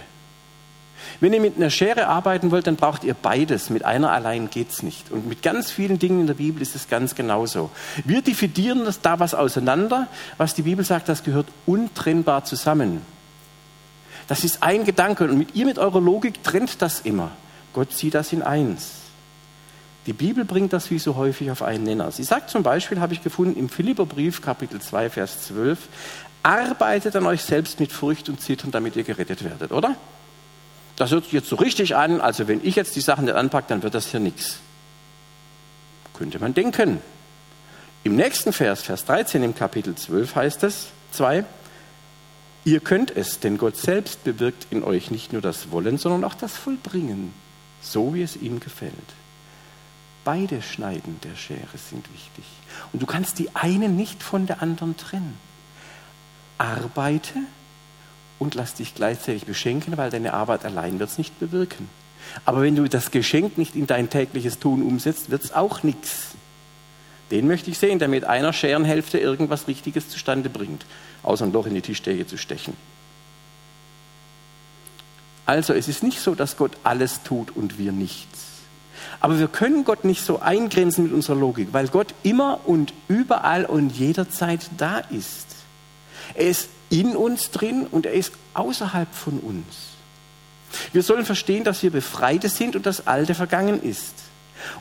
Wenn 1.19 1.33
ihr 1.33 1.41
mit 1.41 1.57
einer 1.57 1.69
Schere 1.69 2.07
arbeiten 2.07 2.49
wollt, 2.51 2.67
dann 2.67 2.77
braucht 2.77 3.03
ihr 3.03 3.13
beides. 3.13 3.69
Mit 3.69 3.83
einer 3.83 4.11
allein 4.11 4.49
geht 4.49 4.71
es 4.71 4.83
nicht. 4.83 5.11
Und 5.11 5.27
mit 5.27 5.41
ganz 5.41 5.69
vielen 5.69 5.99
Dingen 5.99 6.21
in 6.21 6.27
der 6.27 6.35
Bibel 6.35 6.61
ist 6.61 6.75
es 6.75 6.87
ganz 6.87 7.13
genauso. 7.13 7.69
Wir 8.05 8.21
dividieren 8.21 8.85
das 8.85 9.01
da 9.01 9.19
was 9.19 9.33
auseinander, 9.33 10.07
was 10.37 10.53
die 10.53 10.61
Bibel 10.61 10.85
sagt, 10.85 11.09
das 11.09 11.23
gehört 11.23 11.47
untrennbar 11.65 12.45
zusammen. 12.45 13.01
Das 14.27 14.43
ist 14.43 14.63
ein 14.63 14.85
Gedanke 14.85 15.25
und 15.25 15.37
mit 15.37 15.55
ihr, 15.55 15.65
mit 15.65 15.79
eurer 15.79 15.99
Logik 15.99 16.43
trennt 16.43 16.81
das 16.81 17.01
immer. 17.01 17.31
Gott 17.73 17.91
sieht 17.91 18.13
das 18.13 18.31
in 18.31 18.41
eins. 18.41 18.91
Die 20.05 20.13
Bibel 20.13 20.45
bringt 20.45 20.71
das 20.71 20.89
wie 20.91 20.99
so 20.99 21.15
häufig 21.15 21.51
auf 21.51 21.61
einen 21.61 21.83
Nenner. 21.83 22.11
Sie 22.11 22.23
sagt 22.23 22.49
zum 22.49 22.63
Beispiel, 22.63 22.99
habe 22.99 23.13
ich 23.13 23.21
gefunden, 23.21 23.59
im 23.59 23.69
Philipperbrief, 23.69 24.41
Kapitel 24.41 24.79
2, 24.79 25.09
Vers 25.09 25.47
12, 25.47 25.79
arbeitet 26.41 27.15
an 27.15 27.25
euch 27.25 27.43
selbst 27.43 27.79
mit 27.79 27.91
Furcht 27.91 28.29
und 28.29 28.39
Zittern, 28.39 28.71
damit 28.71 28.95
ihr 28.95 29.03
gerettet 29.03 29.43
werdet, 29.43 29.71
oder? 29.71 29.95
Das 30.99 31.11
hört 31.11 31.23
sich 31.23 31.33
jetzt 31.33 31.47
so 31.47 31.55
richtig 31.55 31.95
an, 31.95 32.19
also 32.19 32.49
wenn 32.49 32.59
ich 32.61 32.75
jetzt 32.75 32.93
die 32.97 33.01
Sachen 33.01 33.23
nicht 33.23 33.33
anpacke, 33.33 33.67
dann 33.69 33.83
wird 33.83 33.95
das 33.95 34.11
hier 34.11 34.19
nichts. 34.19 34.59
Könnte 36.13 36.39
man 36.39 36.53
denken. 36.53 36.99
Im 38.03 38.17
nächsten 38.17 38.51
Vers, 38.51 38.81
Vers 38.81 39.05
13 39.05 39.41
im 39.41 39.55
Kapitel 39.55 39.95
12 39.95 40.35
heißt 40.35 40.63
es, 40.63 40.87
2, 41.13 41.45
ihr 42.65 42.81
könnt 42.81 43.15
es, 43.15 43.39
denn 43.39 43.57
Gott 43.57 43.77
selbst 43.77 44.25
bewirkt 44.25 44.67
in 44.71 44.83
euch 44.83 45.09
nicht 45.09 45.31
nur 45.31 45.41
das 45.41 45.71
Wollen, 45.71 45.97
sondern 45.97 46.25
auch 46.25 46.35
das 46.35 46.57
Vollbringen, 46.57 47.33
so 47.81 48.13
wie 48.13 48.21
es 48.21 48.35
ihm 48.35 48.59
gefällt. 48.59 48.93
Beide 50.25 50.61
Schneiden 50.61 51.21
der 51.23 51.37
Schere 51.37 51.77
sind 51.77 52.11
wichtig. 52.13 52.43
Und 52.91 53.01
du 53.01 53.05
kannst 53.05 53.39
die 53.39 53.55
eine 53.55 53.87
nicht 53.87 54.21
von 54.21 54.47
der 54.47 54.61
anderen 54.61 54.97
trennen. 54.97 55.37
Arbeite 56.57 57.39
und 58.39 58.55
lass 58.55 58.73
dich 58.73 58.95
gleichzeitig 58.95 59.45
beschenken, 59.45 59.97
weil 59.97 60.09
deine 60.09 60.33
Arbeit 60.33 60.65
allein 60.65 60.99
wird 60.99 61.09
es 61.09 61.17
nicht 61.17 61.39
bewirken. 61.39 61.89
Aber 62.45 62.61
wenn 62.61 62.75
du 62.75 62.87
das 62.87 63.11
Geschenk 63.11 63.57
nicht 63.57 63.75
in 63.75 63.87
dein 63.87 64.09
tägliches 64.09 64.59
Tun 64.59 64.81
umsetzt, 64.81 65.29
wird 65.29 65.43
es 65.43 65.53
auch 65.53 65.83
nichts. 65.83 66.35
Den 67.31 67.47
möchte 67.47 67.69
ich 67.69 67.77
sehen, 67.77 67.99
der 67.99 68.07
mit 68.07 68.25
einer 68.25 68.53
Scherenhälfte 68.53 69.19
irgendwas 69.19 69.67
Richtiges 69.67 70.09
zustande 70.09 70.49
bringt, 70.49 70.85
außer 71.21 71.45
ein 71.45 71.51
Loch 71.51 71.67
in 71.67 71.75
die 71.75 71.81
Tischdecke 71.81 72.25
zu 72.25 72.37
stechen. 72.37 72.75
Also 75.45 75.73
es 75.73 75.87
ist 75.87 76.03
nicht 76.03 76.19
so, 76.19 76.35
dass 76.35 76.57
Gott 76.57 76.71
alles 76.83 77.23
tut 77.23 77.55
und 77.55 77.77
wir 77.77 77.91
nichts. 77.91 78.45
Aber 79.19 79.39
wir 79.39 79.47
können 79.47 79.83
Gott 79.83 80.05
nicht 80.05 80.23
so 80.23 80.39
eingrenzen 80.39 81.05
mit 81.05 81.13
unserer 81.13 81.35
Logik, 81.35 81.69
weil 81.71 81.87
Gott 81.87 82.13
immer 82.23 82.61
und 82.65 82.93
überall 83.07 83.65
und 83.65 83.89
jederzeit 83.89 84.69
da 84.77 84.99
ist. 84.99 85.47
Er 86.35 86.47
ist 86.47 86.69
in 86.89 87.15
uns 87.15 87.51
drin 87.51 87.87
und 87.89 88.05
er 88.05 88.13
ist 88.13 88.33
außerhalb 88.53 89.13
von 89.13 89.39
uns. 89.39 89.65
Wir 90.91 91.03
sollen 91.03 91.25
verstehen, 91.25 91.63
dass 91.63 91.83
wir 91.83 91.91
Befreite 91.91 92.49
sind 92.49 92.75
und 92.75 92.85
das 92.85 93.07
Alte 93.07 93.35
vergangen 93.35 93.81
ist. 93.81 94.13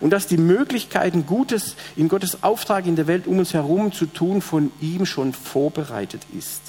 Und 0.00 0.10
dass 0.10 0.26
die 0.26 0.38
Möglichkeiten, 0.38 1.24
Gutes 1.24 1.76
in 1.96 2.08
Gottes 2.08 2.42
Auftrag 2.42 2.86
in 2.86 2.96
der 2.96 3.06
Welt 3.06 3.26
um 3.26 3.38
uns 3.38 3.54
herum 3.54 3.92
zu 3.92 4.06
tun, 4.06 4.42
von 4.42 4.72
ihm 4.80 5.06
schon 5.06 5.32
vorbereitet 5.32 6.22
ist, 6.36 6.62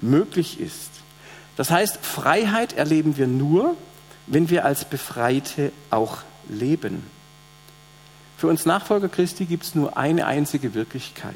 möglich 0.00 0.60
ist. 0.60 0.90
Das 1.56 1.70
heißt, 1.70 1.98
Freiheit 2.04 2.72
erleben 2.72 3.16
wir 3.16 3.26
nur, 3.26 3.76
wenn 4.26 4.48
wir 4.48 4.64
als 4.64 4.84
Befreite 4.86 5.72
auch 5.90 6.18
leben. 6.48 7.04
Für 8.38 8.48
uns 8.48 8.66
Nachfolger 8.66 9.08
Christi 9.08 9.44
gibt 9.44 9.64
es 9.64 9.74
nur 9.74 9.96
eine 9.96 10.26
einzige 10.26 10.74
Wirklichkeit. 10.74 11.34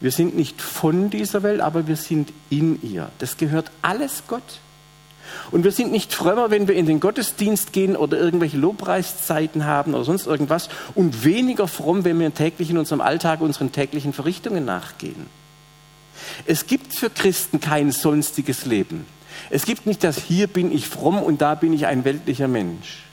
Wir 0.00 0.12
sind 0.12 0.36
nicht 0.36 0.62
von 0.62 1.10
dieser 1.10 1.42
Welt, 1.42 1.60
aber 1.60 1.88
wir 1.88 1.96
sind 1.96 2.32
in 2.50 2.80
ihr. 2.82 3.10
Das 3.18 3.36
gehört 3.36 3.70
alles 3.82 4.22
Gott. 4.28 4.60
Und 5.50 5.64
wir 5.64 5.72
sind 5.72 5.92
nicht 5.92 6.14
frömmer, 6.14 6.50
wenn 6.50 6.68
wir 6.68 6.74
in 6.74 6.86
den 6.86 7.00
Gottesdienst 7.00 7.72
gehen 7.72 7.96
oder 7.96 8.18
irgendwelche 8.18 8.56
Lobpreiszeiten 8.56 9.64
haben 9.64 9.94
oder 9.94 10.04
sonst 10.04 10.26
irgendwas 10.26 10.68
und 10.94 11.24
weniger 11.24 11.68
fromm, 11.68 12.04
wenn 12.04 12.18
wir 12.18 12.32
täglich 12.32 12.70
in 12.70 12.78
unserem 12.78 13.00
Alltag 13.00 13.40
unseren 13.40 13.72
täglichen 13.72 14.12
Verrichtungen 14.12 14.64
nachgehen. 14.64 15.26
Es 16.46 16.66
gibt 16.66 16.94
für 16.94 17.10
Christen 17.10 17.60
kein 17.60 17.90
sonstiges 17.92 18.64
Leben. 18.64 19.06
Es 19.50 19.64
gibt 19.64 19.86
nicht 19.86 20.02
das 20.04 20.18
hier 20.18 20.46
bin 20.46 20.72
ich 20.72 20.88
fromm 20.88 21.22
und 21.22 21.40
da 21.42 21.54
bin 21.54 21.72
ich 21.72 21.86
ein 21.86 22.04
weltlicher 22.04 22.48
Mensch. 22.48 23.04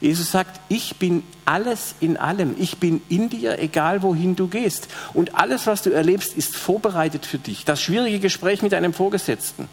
Jesus 0.00 0.30
sagt, 0.30 0.60
ich 0.68 0.96
bin 0.96 1.22
alles 1.44 1.94
in 2.00 2.16
allem. 2.16 2.54
Ich 2.58 2.78
bin 2.78 3.02
in 3.08 3.28
dir, 3.28 3.58
egal 3.58 4.02
wohin 4.02 4.36
du 4.36 4.48
gehst. 4.48 4.88
Und 5.12 5.34
alles, 5.34 5.66
was 5.66 5.82
du 5.82 5.90
erlebst, 5.90 6.34
ist 6.34 6.56
vorbereitet 6.56 7.26
für 7.26 7.38
dich. 7.38 7.64
Das 7.64 7.80
schwierige 7.82 8.20
Gespräch 8.20 8.62
mit 8.62 8.74
einem 8.74 8.92
Vorgesetzten, 8.92 9.68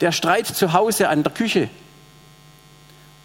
der 0.00 0.12
Streit 0.12 0.46
zu 0.46 0.72
Hause 0.72 1.08
an 1.08 1.22
der 1.22 1.32
Küche. 1.32 1.68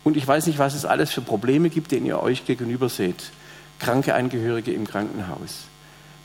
Und 0.03 0.17
ich 0.17 0.27
weiß 0.27 0.47
nicht, 0.47 0.59
was 0.59 0.73
es 0.73 0.85
alles 0.85 1.11
für 1.11 1.21
Probleme 1.21 1.69
gibt, 1.69 1.91
denen 1.91 2.05
ihr 2.05 2.21
euch 2.21 2.45
gegenüber 2.45 2.89
seht. 2.89 3.31
Kranke 3.79 4.15
Angehörige 4.15 4.71
im 4.73 4.85
Krankenhaus. 4.85 5.65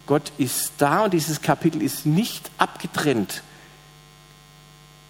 Gott 0.06 0.32
ist 0.38 0.72
da 0.78 1.04
und 1.04 1.12
dieses 1.12 1.42
Kapitel 1.42 1.82
ist 1.82 2.06
nicht 2.06 2.50
abgetrennt. 2.56 3.42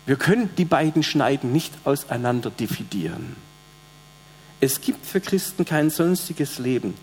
Wir 0.07 0.16
können 0.16 0.50
die 0.57 0.64
beiden 0.64 1.02
Schneiden 1.02 1.52
nicht 1.52 1.73
auseinander 1.85 2.50
dividieren. 2.50 3.37
Es 4.60 4.80
gibt 4.80 5.06
für 5.06 5.20
Christen 5.20 5.64
kein 5.64 5.90
sonstiges 5.90 6.58
Leben. 6.58 6.94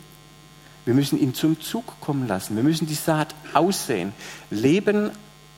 Wir 0.84 0.94
müssen 0.94 1.20
ihn 1.20 1.34
zum 1.34 1.60
Zug 1.62 2.00
kommen 2.02 2.28
lassen. 2.28 2.56
Wir 2.56 2.64
müssen 2.64 2.86
die 2.86 2.94
Saat 2.94 3.34
aussehen. 3.54 4.14
Leben, 4.52 5.12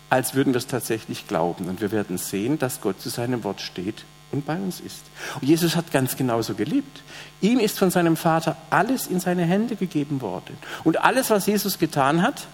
als 0.10 0.36
würden 0.36 0.54
wir 0.54 0.58
es 0.58 0.68
tatsächlich 0.68 1.28
glauben. 1.28 1.68
Und 1.68 1.82
wir 1.82 1.92
werden 1.92 2.18
sehen, 2.18 2.60
dass 2.60 2.82
Gott 2.82 3.02
zu 3.02 3.10
seinem 3.10 3.44
Wort 3.44 3.62
steht 3.62 4.06
und 4.32 4.46
bei 4.46 4.56
uns 4.56 4.80
ist. 4.80 5.02
Und 5.42 5.48
Jesus 5.48 5.76
hat 5.76 5.92
ganz 5.92 6.16
genauso 6.16 6.54
gelebt. 6.54 7.02
Ihm 7.42 7.60
ist 7.60 7.80
von 7.80 7.92
seinem 7.92 8.16
Vater 8.16 8.58
alles 8.70 9.08
in 9.08 9.20
seine 9.20 9.44
Hände 9.44 9.76
gegeben 9.76 10.22
worden. 10.22 10.58
Und 10.84 11.04
alles, 11.04 11.30
was 11.30 11.48
Jesus 11.48 11.80
getan 11.80 12.22
hat, 12.22 12.48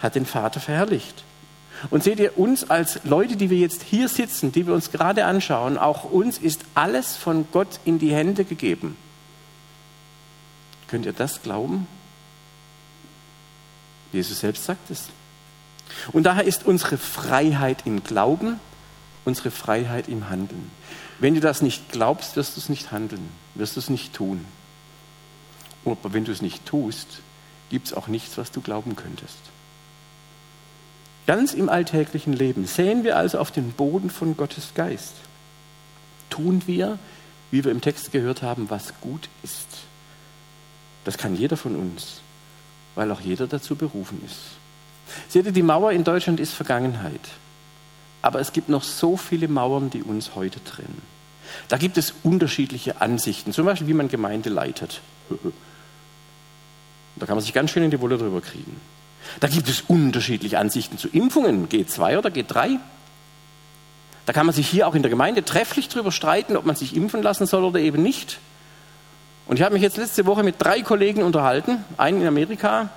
hat 0.00 0.14
den 0.14 0.26
Vater 0.26 0.60
verherrlicht. 0.60 1.24
Und 1.88 2.04
seht 2.04 2.20
ihr, 2.20 2.38
uns 2.38 2.68
als 2.68 3.00
Leute, 3.04 3.36
die 3.36 3.48
wir 3.48 3.56
jetzt 3.56 3.82
hier 3.82 4.08
sitzen, 4.08 4.52
die 4.52 4.66
wir 4.66 4.74
uns 4.74 4.90
gerade 4.90 5.24
anschauen, 5.24 5.78
auch 5.78 6.04
uns 6.04 6.36
ist 6.36 6.62
alles 6.74 7.16
von 7.16 7.46
Gott 7.52 7.80
in 7.86 7.98
die 7.98 8.12
Hände 8.12 8.44
gegeben. 8.44 8.96
Könnt 10.88 11.06
ihr 11.06 11.14
das 11.14 11.42
glauben? 11.42 11.86
Jesus 14.12 14.40
selbst 14.40 14.64
sagt 14.64 14.90
es. 14.90 15.04
Und 16.12 16.24
daher 16.24 16.44
ist 16.44 16.66
unsere 16.66 16.98
Freiheit 16.98 17.86
im 17.86 18.04
Glauben 18.04 18.60
unsere 19.24 19.50
Freiheit 19.50 20.08
im 20.08 20.28
Handeln. 20.28 20.70
Wenn 21.18 21.34
du 21.34 21.40
das 21.40 21.62
nicht 21.62 21.90
glaubst, 21.92 22.36
wirst 22.36 22.56
du 22.56 22.60
es 22.60 22.68
nicht 22.68 22.92
handeln, 22.92 23.28
wirst 23.54 23.76
du 23.76 23.80
es 23.80 23.90
nicht 23.90 24.14
tun. 24.14 24.44
Aber 25.84 26.12
wenn 26.12 26.24
du 26.24 26.32
es 26.32 26.42
nicht 26.42 26.66
tust, 26.66 27.20
gibt 27.68 27.88
es 27.88 27.94
auch 27.94 28.08
nichts, 28.08 28.38
was 28.38 28.50
du 28.50 28.60
glauben 28.60 28.96
könntest. 28.96 29.38
Ganz 31.30 31.54
im 31.54 31.68
alltäglichen 31.68 32.32
Leben 32.32 32.66
sehen 32.66 33.04
wir 33.04 33.16
also 33.16 33.38
auf 33.38 33.52
den 33.52 33.70
Boden 33.70 34.10
von 34.10 34.36
Gottes 34.36 34.74
Geist. 34.74 35.14
Tun 36.28 36.62
wir, 36.66 36.98
wie 37.52 37.62
wir 37.62 37.70
im 37.70 37.80
Text 37.80 38.10
gehört 38.10 38.42
haben, 38.42 38.68
was 38.68 38.94
gut 39.00 39.28
ist. 39.44 39.68
Das 41.04 41.18
kann 41.18 41.36
jeder 41.36 41.56
von 41.56 41.76
uns, 41.76 42.20
weil 42.96 43.12
auch 43.12 43.20
jeder 43.20 43.46
dazu 43.46 43.76
berufen 43.76 44.20
ist. 44.26 44.40
Seht 45.28 45.46
ihr, 45.46 45.52
die 45.52 45.62
Mauer 45.62 45.92
in 45.92 46.02
Deutschland 46.02 46.40
ist 46.40 46.52
Vergangenheit. 46.52 47.28
Aber 48.22 48.40
es 48.40 48.52
gibt 48.52 48.68
noch 48.68 48.82
so 48.82 49.16
viele 49.16 49.46
Mauern, 49.46 49.88
die 49.88 50.02
uns 50.02 50.34
heute 50.34 50.58
trennen. 50.64 51.00
Da 51.68 51.76
gibt 51.76 51.96
es 51.96 52.12
unterschiedliche 52.24 53.00
Ansichten, 53.00 53.52
zum 53.52 53.66
Beispiel 53.66 53.86
wie 53.86 53.94
man 53.94 54.08
Gemeinde 54.08 54.50
leitet. 54.50 55.00
Da 57.14 57.26
kann 57.26 57.36
man 57.36 57.44
sich 57.44 57.52
ganz 57.52 57.70
schön 57.70 57.84
in 57.84 57.90
die 57.92 58.00
Wolle 58.00 58.18
drüber 58.18 58.40
kriegen. 58.40 58.80
Da 59.38 59.48
gibt 59.48 59.68
es 59.68 59.82
unterschiedliche 59.82 60.58
Ansichten 60.58 60.98
zu 60.98 61.08
Impfungen, 61.08 61.68
G2 61.68 62.18
oder 62.18 62.30
G3. 62.30 62.78
Da 64.26 64.32
kann 64.32 64.46
man 64.46 64.54
sich 64.54 64.68
hier 64.68 64.88
auch 64.88 64.94
in 64.94 65.02
der 65.02 65.10
Gemeinde 65.10 65.44
trefflich 65.44 65.88
drüber 65.88 66.10
streiten, 66.10 66.56
ob 66.56 66.66
man 66.66 66.76
sich 66.76 66.96
impfen 66.96 67.22
lassen 67.22 67.46
soll 67.46 67.64
oder 67.64 67.78
eben 67.78 68.02
nicht. 68.02 68.38
Und 69.46 69.58
ich 69.58 69.62
habe 69.62 69.74
mich 69.74 69.82
jetzt 69.82 69.96
letzte 69.96 70.26
Woche 70.26 70.42
mit 70.42 70.56
drei 70.58 70.82
Kollegen 70.82 71.22
unterhalten, 71.22 71.84
einen 71.96 72.20
in 72.22 72.26
Amerika, 72.26 72.90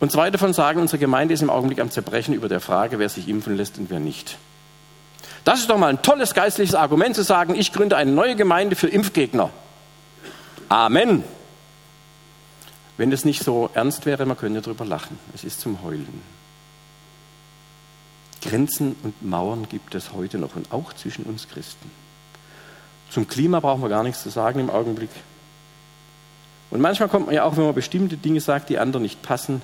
und 0.00 0.12
zwei 0.12 0.30
davon 0.30 0.52
sagen, 0.52 0.80
unsere 0.80 0.98
Gemeinde 0.98 1.34
ist 1.34 1.42
im 1.42 1.50
Augenblick 1.50 1.80
am 1.80 1.90
Zerbrechen 1.90 2.32
über 2.34 2.48
der 2.48 2.60
Frage, 2.60 2.98
wer 2.98 3.08
sich 3.08 3.28
impfen 3.28 3.56
lässt 3.56 3.78
und 3.78 3.90
wer 3.90 3.98
nicht. 3.98 4.36
Das 5.44 5.60
ist 5.60 5.70
doch 5.70 5.78
mal 5.78 5.88
ein 5.88 6.02
tolles 6.02 6.34
geistliches 6.34 6.74
Argument 6.74 7.16
zu 7.16 7.22
sagen, 7.22 7.54
ich 7.54 7.72
gründe 7.72 7.96
eine 7.96 8.12
neue 8.12 8.36
Gemeinde 8.36 8.76
für 8.76 8.88
Impfgegner. 8.88 9.50
Amen. 10.68 11.24
Wenn 12.98 13.12
es 13.12 13.24
nicht 13.24 13.44
so 13.44 13.70
ernst 13.74 14.04
wäre, 14.04 14.26
man 14.26 14.36
könnte 14.36 14.60
darüber 14.60 14.84
lachen. 14.84 15.18
Es 15.34 15.44
ist 15.44 15.60
zum 15.60 15.82
Heulen. 15.82 16.20
Grenzen 18.42 18.96
und 19.02 19.22
Mauern 19.22 19.68
gibt 19.68 19.94
es 19.94 20.12
heute 20.12 20.38
noch 20.38 20.56
und 20.56 20.72
auch 20.72 20.92
zwischen 20.92 21.24
uns 21.24 21.48
Christen. 21.48 21.90
Zum 23.08 23.28
Klima 23.28 23.60
brauchen 23.60 23.82
wir 23.82 23.88
gar 23.88 24.02
nichts 24.02 24.22
zu 24.22 24.30
sagen 24.30 24.60
im 24.60 24.68
Augenblick. 24.68 25.10
Und 26.70 26.80
manchmal 26.80 27.08
kommt 27.08 27.26
man 27.26 27.34
ja 27.34 27.44
auch, 27.44 27.56
wenn 27.56 27.64
man 27.64 27.74
bestimmte 27.74 28.16
Dinge 28.16 28.40
sagt, 28.40 28.68
die 28.68 28.78
anderen 28.78 29.04
nicht 29.04 29.22
passen, 29.22 29.62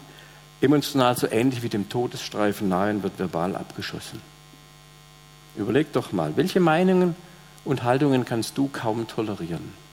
emotional 0.60 1.16
so 1.16 1.28
ähnlich 1.28 1.62
wie 1.62 1.68
dem 1.68 1.88
Todesstreifen 1.88 2.68
nahe 2.68 2.90
und 2.90 3.02
wird 3.02 3.18
verbal 3.18 3.56
abgeschossen. 3.56 4.20
Überleg 5.56 5.92
doch 5.92 6.12
mal, 6.12 6.36
welche 6.36 6.60
Meinungen 6.60 7.16
und 7.64 7.82
Haltungen 7.82 8.24
kannst 8.24 8.56
du 8.56 8.68
kaum 8.68 9.06
tolerieren? 9.08 9.83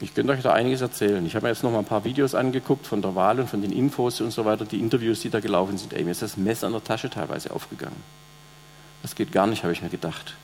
Ich 0.00 0.14
könnte 0.14 0.32
euch 0.32 0.42
da 0.42 0.52
einiges 0.52 0.80
erzählen. 0.80 1.24
Ich 1.26 1.34
habe 1.34 1.44
mir 1.44 1.50
jetzt 1.50 1.64
noch 1.64 1.72
mal 1.72 1.80
ein 1.80 1.84
paar 1.84 2.04
Videos 2.04 2.34
angeguckt 2.34 2.86
von 2.86 3.02
der 3.02 3.14
Wahl 3.14 3.40
und 3.40 3.50
von 3.50 3.62
den 3.62 3.72
Infos 3.72 4.20
und 4.20 4.30
so 4.30 4.44
weiter, 4.44 4.64
die 4.64 4.78
Interviews, 4.78 5.20
die 5.20 5.30
da 5.30 5.40
gelaufen 5.40 5.76
sind. 5.76 5.92
Ey, 5.92 6.04
mir 6.04 6.12
ist 6.12 6.22
das 6.22 6.36
Messer 6.36 6.68
an 6.68 6.72
der 6.72 6.84
Tasche 6.84 7.10
teilweise 7.10 7.52
aufgegangen. 7.52 7.96
Das 9.02 9.14
geht 9.14 9.32
gar 9.32 9.46
nicht, 9.46 9.64
habe 9.64 9.72
ich 9.72 9.82
mir 9.82 9.88
gedacht. 9.88 10.36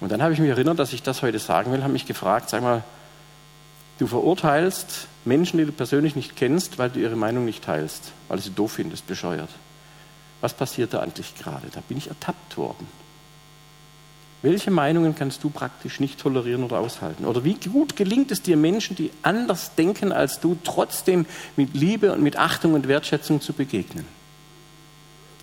Und 0.00 0.10
dann 0.10 0.22
habe 0.22 0.32
ich 0.32 0.38
mich 0.38 0.48
erinnert, 0.48 0.78
dass 0.78 0.92
ich 0.92 1.02
das 1.02 1.22
heute 1.22 1.38
sagen 1.38 1.72
will, 1.72 1.82
habe 1.82 1.92
mich 1.92 2.06
gefragt, 2.06 2.48
sag 2.48 2.62
mal, 2.62 2.82
Du 4.02 4.08
verurteilst 4.08 5.06
Menschen, 5.24 5.58
die 5.58 5.64
du 5.64 5.70
persönlich 5.70 6.16
nicht 6.16 6.34
kennst, 6.34 6.78
weil 6.78 6.90
du 6.90 6.98
ihre 6.98 7.14
Meinung 7.14 7.44
nicht 7.44 7.62
teilst, 7.62 8.10
weil 8.26 8.38
du 8.38 8.42
sie 8.42 8.50
doof 8.50 8.72
findest, 8.72 9.06
bescheuert. 9.06 9.50
Was 10.40 10.54
passiert 10.54 10.92
da 10.92 10.98
eigentlich 10.98 11.36
gerade? 11.36 11.68
Da 11.72 11.80
bin 11.86 11.98
ich 11.98 12.08
ertappt 12.08 12.56
worden. 12.56 12.88
Welche 14.42 14.72
Meinungen 14.72 15.14
kannst 15.14 15.44
du 15.44 15.50
praktisch 15.50 16.00
nicht 16.00 16.18
tolerieren 16.18 16.64
oder 16.64 16.80
aushalten? 16.80 17.24
Oder 17.26 17.44
wie 17.44 17.54
gut 17.54 17.94
gelingt 17.94 18.32
es 18.32 18.42
dir, 18.42 18.56
Menschen, 18.56 18.96
die 18.96 19.12
anders 19.22 19.76
denken 19.76 20.10
als 20.10 20.40
du, 20.40 20.58
trotzdem 20.64 21.26
mit 21.56 21.74
Liebe 21.74 22.12
und 22.12 22.22
mit 22.22 22.36
Achtung 22.36 22.74
und 22.74 22.88
Wertschätzung 22.88 23.40
zu 23.40 23.52
begegnen? 23.52 24.04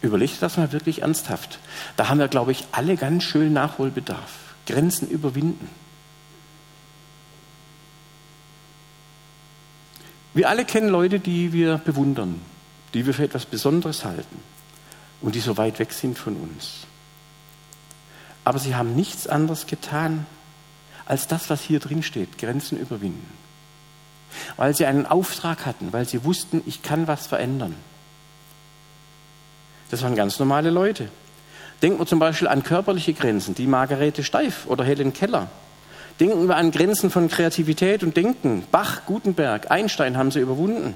Überleg 0.01 0.37
das 0.41 0.57
mal 0.57 0.73
wirklich 0.73 1.01
ernsthaft. 1.01 1.59
Da 1.95 2.09
haben 2.09 2.19
wir, 2.19 2.27
glaube 2.27 2.51
ich, 2.51 2.65
alle 2.73 2.97
ganz 2.97 3.23
schön 3.23 3.53
Nachholbedarf. 3.53 4.55
Grenzen 4.65 5.09
überwinden. 5.09 5.69
Wir 10.33 10.49
alle 10.49 10.63
kennen 10.65 10.89
Leute, 10.89 11.19
die 11.19 11.53
wir 11.53 11.77
bewundern, 11.77 12.39
die 12.93 13.05
wir 13.05 13.13
für 13.13 13.23
etwas 13.23 13.45
Besonderes 13.45 14.05
halten 14.05 14.39
und 15.21 15.35
die 15.35 15.39
so 15.39 15.57
weit 15.57 15.79
weg 15.79 15.91
sind 15.91 16.17
von 16.17 16.35
uns. 16.35 16.85
Aber 18.49 18.57
sie 18.57 18.73
haben 18.73 18.95
nichts 18.95 19.27
anderes 19.27 19.67
getan, 19.67 20.25
als 21.05 21.27
das, 21.27 21.51
was 21.51 21.61
hier 21.61 21.79
drin 21.79 22.01
steht, 22.01 22.39
Grenzen 22.39 22.79
überwinden. 22.79 23.31
Weil 24.57 24.75
sie 24.75 24.87
einen 24.87 25.05
Auftrag 25.05 25.67
hatten, 25.67 25.93
weil 25.93 26.07
sie 26.07 26.23
wussten, 26.23 26.63
ich 26.65 26.81
kann 26.81 27.07
was 27.07 27.27
verändern. 27.27 27.75
Das 29.91 30.01
waren 30.01 30.15
ganz 30.15 30.39
normale 30.39 30.71
Leute. 30.71 31.09
Denken 31.83 31.99
wir 31.99 32.07
zum 32.07 32.17
Beispiel 32.17 32.47
an 32.47 32.63
körperliche 32.63 33.13
Grenzen, 33.13 33.53
die 33.53 33.67
Margarete 33.67 34.23
Steif 34.23 34.65
oder 34.65 34.83
Helen 34.83 35.13
Keller. 35.13 35.47
Denken 36.19 36.47
wir 36.47 36.55
an 36.55 36.71
Grenzen 36.71 37.11
von 37.11 37.27
Kreativität 37.27 38.01
und 38.01 38.17
Denken. 38.17 38.63
Bach, 38.71 39.05
Gutenberg, 39.05 39.69
Einstein 39.69 40.17
haben 40.17 40.31
sie 40.31 40.39
überwunden. 40.39 40.95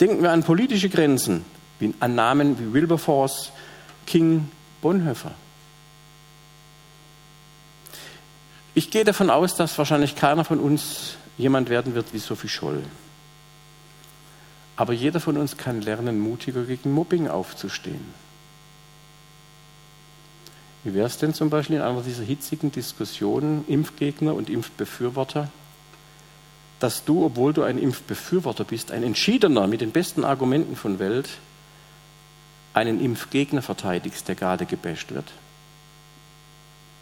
Denken 0.00 0.24
wir 0.24 0.32
an 0.32 0.42
politische 0.42 0.88
Grenzen, 0.88 1.44
wie 1.78 1.94
an 2.00 2.16
Namen 2.16 2.58
wie 2.58 2.72
Wilberforce, 2.72 3.52
King, 4.06 4.50
Bonhoeffer. 4.82 5.36
Ich 8.78 8.92
gehe 8.92 9.02
davon 9.02 9.28
aus, 9.28 9.56
dass 9.56 9.76
wahrscheinlich 9.76 10.14
keiner 10.14 10.44
von 10.44 10.60
uns 10.60 11.16
jemand 11.36 11.68
werden 11.68 11.96
wird 11.96 12.12
wie 12.12 12.18
Sophie 12.18 12.48
Scholl. 12.48 12.84
Aber 14.76 14.92
jeder 14.92 15.18
von 15.18 15.36
uns 15.36 15.56
kann 15.56 15.80
lernen, 15.80 16.20
mutiger 16.20 16.62
gegen 16.62 16.92
Mobbing 16.92 17.26
aufzustehen. 17.26 18.14
Wie 20.84 20.94
wäre 20.94 21.08
es 21.08 21.18
denn 21.18 21.34
zum 21.34 21.50
Beispiel 21.50 21.74
in 21.74 21.82
einer 21.82 22.02
dieser 22.02 22.22
hitzigen 22.22 22.70
Diskussionen, 22.70 23.64
Impfgegner 23.66 24.32
und 24.32 24.48
Impfbefürworter, 24.48 25.50
dass 26.78 27.04
du, 27.04 27.24
obwohl 27.24 27.52
du 27.52 27.64
ein 27.64 27.78
Impfbefürworter 27.78 28.62
bist, 28.62 28.92
ein 28.92 29.02
Entschiedener 29.02 29.66
mit 29.66 29.80
den 29.80 29.90
besten 29.90 30.24
Argumenten 30.24 30.76
von 30.76 31.00
Welt, 31.00 31.28
einen 32.74 33.00
Impfgegner 33.00 33.60
verteidigst, 33.60 34.28
der 34.28 34.36
gerade 34.36 34.66
gebasht 34.66 35.10
wird? 35.10 35.32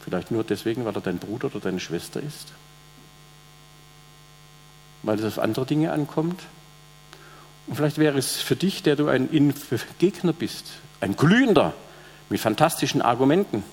Vielleicht 0.07 0.31
nur 0.31 0.45
deswegen, 0.45 0.85
weil 0.85 0.95
er 0.95 1.01
dein 1.01 1.19
Bruder 1.19 1.49
oder 1.49 1.59
deine 1.59 1.81
Schwester 1.81 2.23
ist? 2.23 2.53
Weil 5.03 5.19
es 5.19 5.25
auf 5.25 5.41
andere 5.41 5.67
Dinge 5.67 5.91
ankommt? 5.91 6.41
Und 7.67 7.75
vielleicht 7.75 7.99
wäre 7.99 8.17
es 8.17 8.37
für 8.37 8.55
dich, 8.55 8.85
der 8.85 8.95
du 8.95 9.09
ein 9.09 9.29
Impfgegner 9.29 10.33
bist, 10.33 10.67
ein 11.01 11.17
glühender, 11.17 11.75
mit 12.29 12.41
fantastischen 12.41 13.03
Argumenten. 13.03 13.65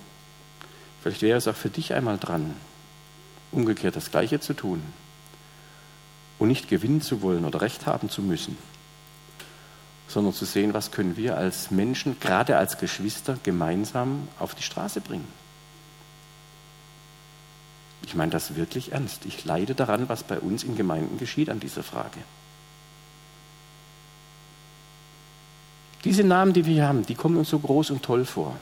Vielleicht 1.04 1.22
wäre 1.22 1.38
es 1.38 1.48
auch 1.48 1.56
für 1.56 1.69
dich 1.69 1.93
einmal 1.93 2.17
dran, 2.17 2.56
umgekehrt 3.52 3.96
das 3.96 4.10
Gleiche 4.10 4.39
zu 4.39 4.56
tun 4.56 4.82
und 6.39 6.48
nicht 6.48 6.67
gewinnen 6.67 7.02
zu 7.02 7.22
wollen 7.22 7.46
oder 7.46 7.62
Recht 7.62 7.86
haben 7.86 8.10
zu 8.10 8.24
müssen, 8.24 8.58
sondern 10.08 10.34
zu 10.34 10.46
sehen, 10.46 10.74
was 10.74 10.89
können 10.89 11.15
wir 11.15 11.38
als 11.38 11.69
Menschen, 11.69 12.19
gerade 12.19 12.58
als 12.58 12.80
Geschwister, 12.80 13.38
gemeinsam 13.43 14.28
auf 14.39 14.56
die 14.56 14.63
Straße 14.63 15.00
bringen. 15.00 15.28
Ich 18.06 18.16
meine 18.16 18.32
das 18.32 18.56
wirklich 18.56 18.92
ernst. 18.92 19.26
Ich 19.26 19.46
leide 19.46 19.76
daran, 19.76 20.10
was 20.10 20.24
bei 20.24 20.39
uns 20.39 20.63
in 20.63 20.76
Gemeinden 20.76 21.18
geschieht 21.18 21.50
an 21.50 21.60
dieser 21.60 21.84
Frage. 21.84 22.20
Diese 26.04 26.24
Namen, 26.24 26.54
die 26.54 26.66
wir 26.66 26.74
hier 26.74 26.88
haben, 26.88 27.06
die 27.06 27.16
kommen 27.16 27.38
uns 27.38 27.50
so 27.50 27.60
groß 27.60 27.92
und 27.92 28.04
toll 28.04 28.26
vor. 28.26 28.56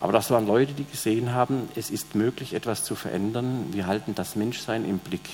Aber 0.00 0.12
das 0.12 0.30
waren 0.30 0.46
Leute, 0.46 0.72
die 0.72 0.84
gesehen 0.84 1.32
haben, 1.32 1.68
es 1.76 1.90
ist 1.90 2.14
möglich, 2.14 2.54
etwas 2.54 2.84
zu 2.84 2.94
verändern. 2.94 3.66
Wir 3.72 3.86
halten 3.86 4.14
das 4.14 4.36
Menschsein 4.36 4.84
im 4.84 4.98
Blick. 4.98 5.28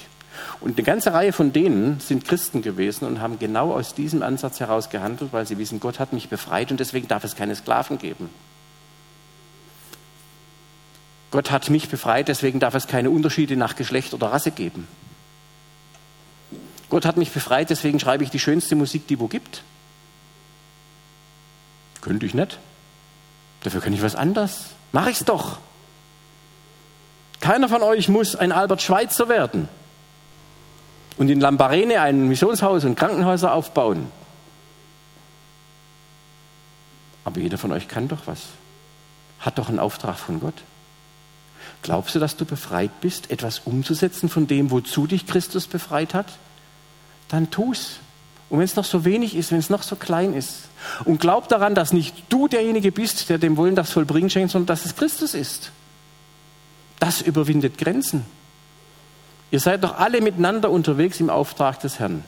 Und 0.60 0.76
eine 0.76 0.84
ganze 0.84 1.12
Reihe 1.12 1.32
von 1.32 1.52
denen 1.52 2.00
sind 2.00 2.24
Christen 2.24 2.62
gewesen 2.62 3.06
und 3.06 3.20
haben 3.20 3.38
genau 3.38 3.72
aus 3.72 3.94
diesem 3.94 4.22
Ansatz 4.22 4.60
heraus 4.60 4.90
gehandelt, 4.90 5.32
weil 5.32 5.46
sie 5.46 5.58
wissen, 5.58 5.80
Gott 5.80 5.98
hat 5.98 6.12
mich 6.12 6.28
befreit 6.28 6.70
und 6.70 6.80
deswegen 6.80 7.08
darf 7.08 7.24
es 7.24 7.34
keine 7.34 7.56
Sklaven 7.56 7.98
geben. 7.98 8.28
Gott 11.30 11.50
hat 11.50 11.68
mich 11.68 11.88
befreit, 11.88 12.28
deswegen 12.28 12.60
darf 12.60 12.74
es 12.74 12.86
keine 12.86 13.10
Unterschiede 13.10 13.56
nach 13.56 13.76
Geschlecht 13.76 14.14
oder 14.14 14.32
Rasse 14.32 14.50
geben. 14.50 14.88
Gott 16.88 17.04
hat 17.04 17.18
mich 17.18 17.30
befreit, 17.30 17.68
deswegen 17.68 18.00
schreibe 18.00 18.24
ich 18.24 18.30
die 18.30 18.38
schönste 18.38 18.74
Musik, 18.74 19.06
die 19.08 19.18
wo 19.18 19.28
gibt. 19.28 19.62
Könnte 22.00 22.24
ich 22.24 22.32
nicht. 22.32 22.58
Dafür 23.62 23.80
kann 23.80 23.92
ich 23.92 24.02
was 24.02 24.14
anderes. 24.14 24.70
Mach 24.92 25.06
ich's 25.06 25.24
doch. 25.24 25.58
Keiner 27.40 27.68
von 27.68 27.82
euch 27.82 28.08
muss 28.08 28.34
ein 28.34 28.52
Albert 28.52 28.82
Schweitzer 28.82 29.28
werden 29.28 29.68
und 31.18 31.28
in 31.28 31.40
Lambarene 31.40 32.00
ein 32.00 32.28
Missionshaus 32.28 32.84
und 32.84 32.96
Krankenhäuser 32.96 33.52
aufbauen. 33.52 34.10
Aber 37.24 37.40
jeder 37.40 37.58
von 37.58 37.72
euch 37.72 37.88
kann 37.88 38.08
doch 38.08 38.26
was. 38.26 38.40
Hat 39.40 39.58
doch 39.58 39.68
einen 39.68 39.78
Auftrag 39.78 40.16
von 40.16 40.40
Gott. 40.40 40.54
Glaubst 41.82 42.14
du, 42.14 42.18
dass 42.18 42.36
du 42.36 42.44
befreit 42.44 43.00
bist, 43.00 43.30
etwas 43.30 43.60
umzusetzen 43.60 44.28
von 44.28 44.46
dem, 44.46 44.70
wozu 44.70 45.06
dich 45.06 45.26
Christus 45.26 45.66
befreit 45.66 46.14
hat? 46.14 46.26
Dann 47.28 47.50
tu's. 47.50 48.00
Und 48.50 48.58
wenn 48.58 48.64
es 48.64 48.76
noch 48.76 48.84
so 48.84 49.04
wenig 49.04 49.36
ist, 49.36 49.52
wenn 49.52 49.58
es 49.58 49.70
noch 49.70 49.82
so 49.82 49.96
klein 49.96 50.34
ist. 50.34 50.68
Und 51.04 51.20
glaub 51.20 51.48
daran, 51.48 51.74
dass 51.74 51.92
nicht 51.92 52.24
du 52.30 52.48
derjenige 52.48 52.92
bist, 52.92 53.28
der 53.28 53.38
dem 53.38 53.56
Wollen 53.56 53.74
das 53.74 53.92
Vollbringen 53.92 54.30
schenkt, 54.30 54.52
sondern 54.52 54.66
dass 54.66 54.86
es 54.86 54.96
Christus 54.96 55.34
ist. 55.34 55.70
Das 56.98 57.20
überwindet 57.20 57.78
Grenzen. 57.78 58.24
Ihr 59.50 59.60
seid 59.60 59.84
doch 59.84 59.98
alle 59.98 60.20
miteinander 60.20 60.70
unterwegs 60.70 61.20
im 61.20 61.30
Auftrag 61.30 61.80
des 61.80 61.98
Herrn. 61.98 62.24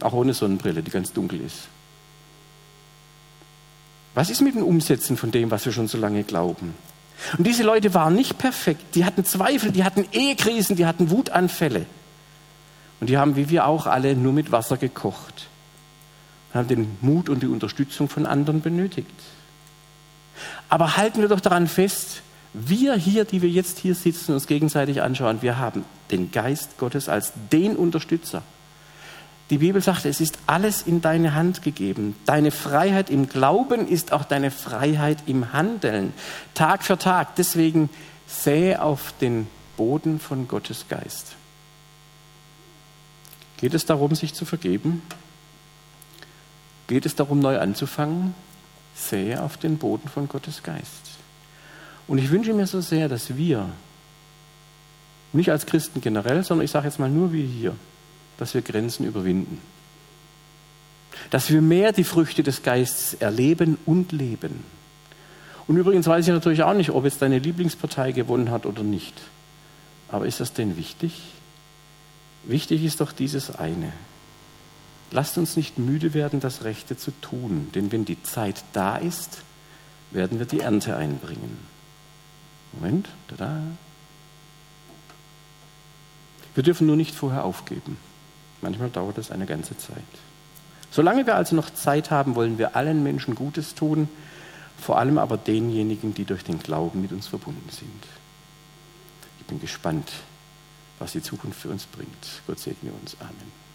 Auch 0.00 0.12
ohne 0.12 0.34
Sonnenbrille, 0.34 0.82
die 0.82 0.90
ganz 0.90 1.12
dunkel 1.12 1.40
ist. 1.40 1.68
Was 4.14 4.30
ist 4.30 4.40
mit 4.40 4.54
dem 4.54 4.64
Umsetzen 4.64 5.16
von 5.16 5.30
dem, 5.30 5.50
was 5.50 5.64
wir 5.64 5.72
schon 5.72 5.86
so 5.86 5.98
lange 5.98 6.24
glauben? 6.24 6.74
Und 7.36 7.46
diese 7.46 7.62
Leute 7.62 7.94
waren 7.94 8.14
nicht 8.14 8.38
perfekt. 8.38 8.94
Die 8.94 9.04
hatten 9.04 9.24
Zweifel, 9.24 9.72
die 9.72 9.84
hatten 9.84 10.06
Ehekrisen, 10.12 10.76
die 10.76 10.86
hatten 10.86 11.10
Wutanfälle. 11.10 11.86
Und 13.00 13.08
die 13.08 13.18
haben, 13.18 13.36
wie 13.36 13.48
wir 13.48 13.66
auch 13.66 13.86
alle, 13.86 14.14
nur 14.14 14.32
mit 14.32 14.52
Wasser 14.52 14.76
gekocht. 14.76 15.48
Und 16.52 16.58
haben 16.58 16.68
den 16.68 16.98
Mut 17.00 17.28
und 17.28 17.42
die 17.42 17.46
Unterstützung 17.46 18.08
von 18.08 18.26
anderen 18.26 18.60
benötigt. 18.60 19.10
Aber 20.68 20.96
halten 20.96 21.20
wir 21.20 21.28
doch 21.28 21.40
daran 21.40 21.66
fest, 21.66 22.22
wir 22.52 22.94
hier, 22.94 23.24
die 23.24 23.42
wir 23.42 23.48
jetzt 23.48 23.78
hier 23.78 23.94
sitzen 23.94 24.34
uns 24.34 24.46
gegenseitig 24.46 25.02
anschauen, 25.02 25.42
wir 25.42 25.58
haben 25.58 25.84
den 26.10 26.32
Geist 26.32 26.78
Gottes 26.78 27.08
als 27.08 27.32
den 27.52 27.76
Unterstützer. 27.76 28.42
Die 29.50 29.58
Bibel 29.58 29.82
sagt, 29.82 30.04
es 30.04 30.20
ist 30.20 30.38
alles 30.46 30.82
in 30.82 31.00
deine 31.00 31.34
Hand 31.34 31.62
gegeben. 31.62 32.14
Deine 32.24 32.52
Freiheit 32.52 33.10
im 33.10 33.28
Glauben 33.28 33.88
ist 33.88 34.12
auch 34.12 34.24
deine 34.24 34.52
Freiheit 34.52 35.24
im 35.26 35.52
Handeln. 35.52 36.12
Tag 36.54 36.84
für 36.84 36.96
Tag. 36.96 37.34
Deswegen 37.34 37.90
sähe 38.28 38.80
auf 38.80 39.12
den 39.20 39.48
Boden 39.76 40.20
von 40.20 40.46
Gottes 40.46 40.86
Geist. 40.88 41.34
Geht 43.56 43.74
es 43.74 43.86
darum, 43.86 44.14
sich 44.14 44.34
zu 44.34 44.44
vergeben? 44.44 45.02
Geht 46.86 47.04
es 47.04 47.16
darum, 47.16 47.40
neu 47.40 47.58
anzufangen? 47.58 48.34
Sähe 48.94 49.42
auf 49.42 49.56
den 49.56 49.78
Boden 49.78 50.08
von 50.08 50.28
Gottes 50.28 50.62
Geist. 50.62 51.10
Und 52.06 52.18
ich 52.18 52.30
wünsche 52.30 52.52
mir 52.52 52.66
so 52.68 52.80
sehr, 52.80 53.08
dass 53.08 53.36
wir, 53.36 53.68
nicht 55.32 55.50
als 55.50 55.66
Christen 55.66 56.00
generell, 56.00 56.44
sondern 56.44 56.64
ich 56.64 56.70
sage 56.70 56.86
jetzt 56.86 56.98
mal 56.98 57.10
nur 57.10 57.32
wie 57.32 57.46
hier, 57.46 57.74
dass 58.40 58.54
wir 58.54 58.62
Grenzen 58.62 59.06
überwinden. 59.06 59.60
Dass 61.28 61.50
wir 61.50 61.60
mehr 61.60 61.92
die 61.92 62.04
Früchte 62.04 62.42
des 62.42 62.62
Geistes 62.62 63.14
erleben 63.14 63.76
und 63.84 64.12
leben. 64.12 64.64
Und 65.66 65.76
übrigens 65.76 66.06
weiß 66.06 66.26
ich 66.26 66.32
natürlich 66.32 66.62
auch 66.62 66.72
nicht, 66.72 66.90
ob 66.90 67.04
jetzt 67.04 67.20
deine 67.20 67.38
Lieblingspartei 67.38 68.12
gewonnen 68.12 68.50
hat 68.50 68.64
oder 68.64 68.82
nicht. 68.82 69.14
Aber 70.08 70.26
ist 70.26 70.40
das 70.40 70.54
denn 70.54 70.78
wichtig? 70.78 71.20
Wichtig 72.44 72.82
ist 72.82 73.02
doch 73.02 73.12
dieses 73.12 73.54
eine. 73.54 73.92
Lasst 75.10 75.36
uns 75.36 75.56
nicht 75.56 75.78
müde 75.78 76.14
werden, 76.14 76.40
das 76.40 76.64
Rechte 76.64 76.96
zu 76.96 77.12
tun, 77.20 77.68
denn 77.74 77.92
wenn 77.92 78.06
die 78.06 78.22
Zeit 78.22 78.64
da 78.72 78.96
ist, 78.96 79.42
werden 80.12 80.38
wir 80.38 80.46
die 80.46 80.60
Ernte 80.60 80.96
einbringen. 80.96 81.58
Moment, 82.72 83.08
tada. 83.28 83.60
Wir 86.54 86.62
dürfen 86.62 86.86
nur 86.86 86.96
nicht 86.96 87.14
vorher 87.14 87.44
aufgeben. 87.44 87.98
Manchmal 88.62 88.90
dauert 88.90 89.18
es 89.18 89.30
eine 89.30 89.46
ganze 89.46 89.76
Zeit. 89.76 90.02
Solange 90.90 91.26
wir 91.26 91.36
also 91.36 91.54
noch 91.56 91.70
Zeit 91.70 92.10
haben, 92.10 92.34
wollen 92.34 92.58
wir 92.58 92.76
allen 92.76 93.02
Menschen 93.02 93.34
Gutes 93.34 93.74
tun, 93.74 94.08
vor 94.78 94.98
allem 94.98 95.18
aber 95.18 95.36
denjenigen, 95.36 96.14
die 96.14 96.24
durch 96.24 96.42
den 96.42 96.58
Glauben 96.58 97.00
mit 97.00 97.12
uns 97.12 97.28
verbunden 97.28 97.68
sind. 97.70 98.06
Ich 99.38 99.46
bin 99.46 99.60
gespannt, 99.60 100.10
was 100.98 101.12
die 101.12 101.22
Zukunft 101.22 101.60
für 101.60 101.68
uns 101.68 101.86
bringt. 101.86 102.42
Gott 102.46 102.58
segne 102.58 102.90
uns. 102.92 103.16
Amen. 103.20 103.69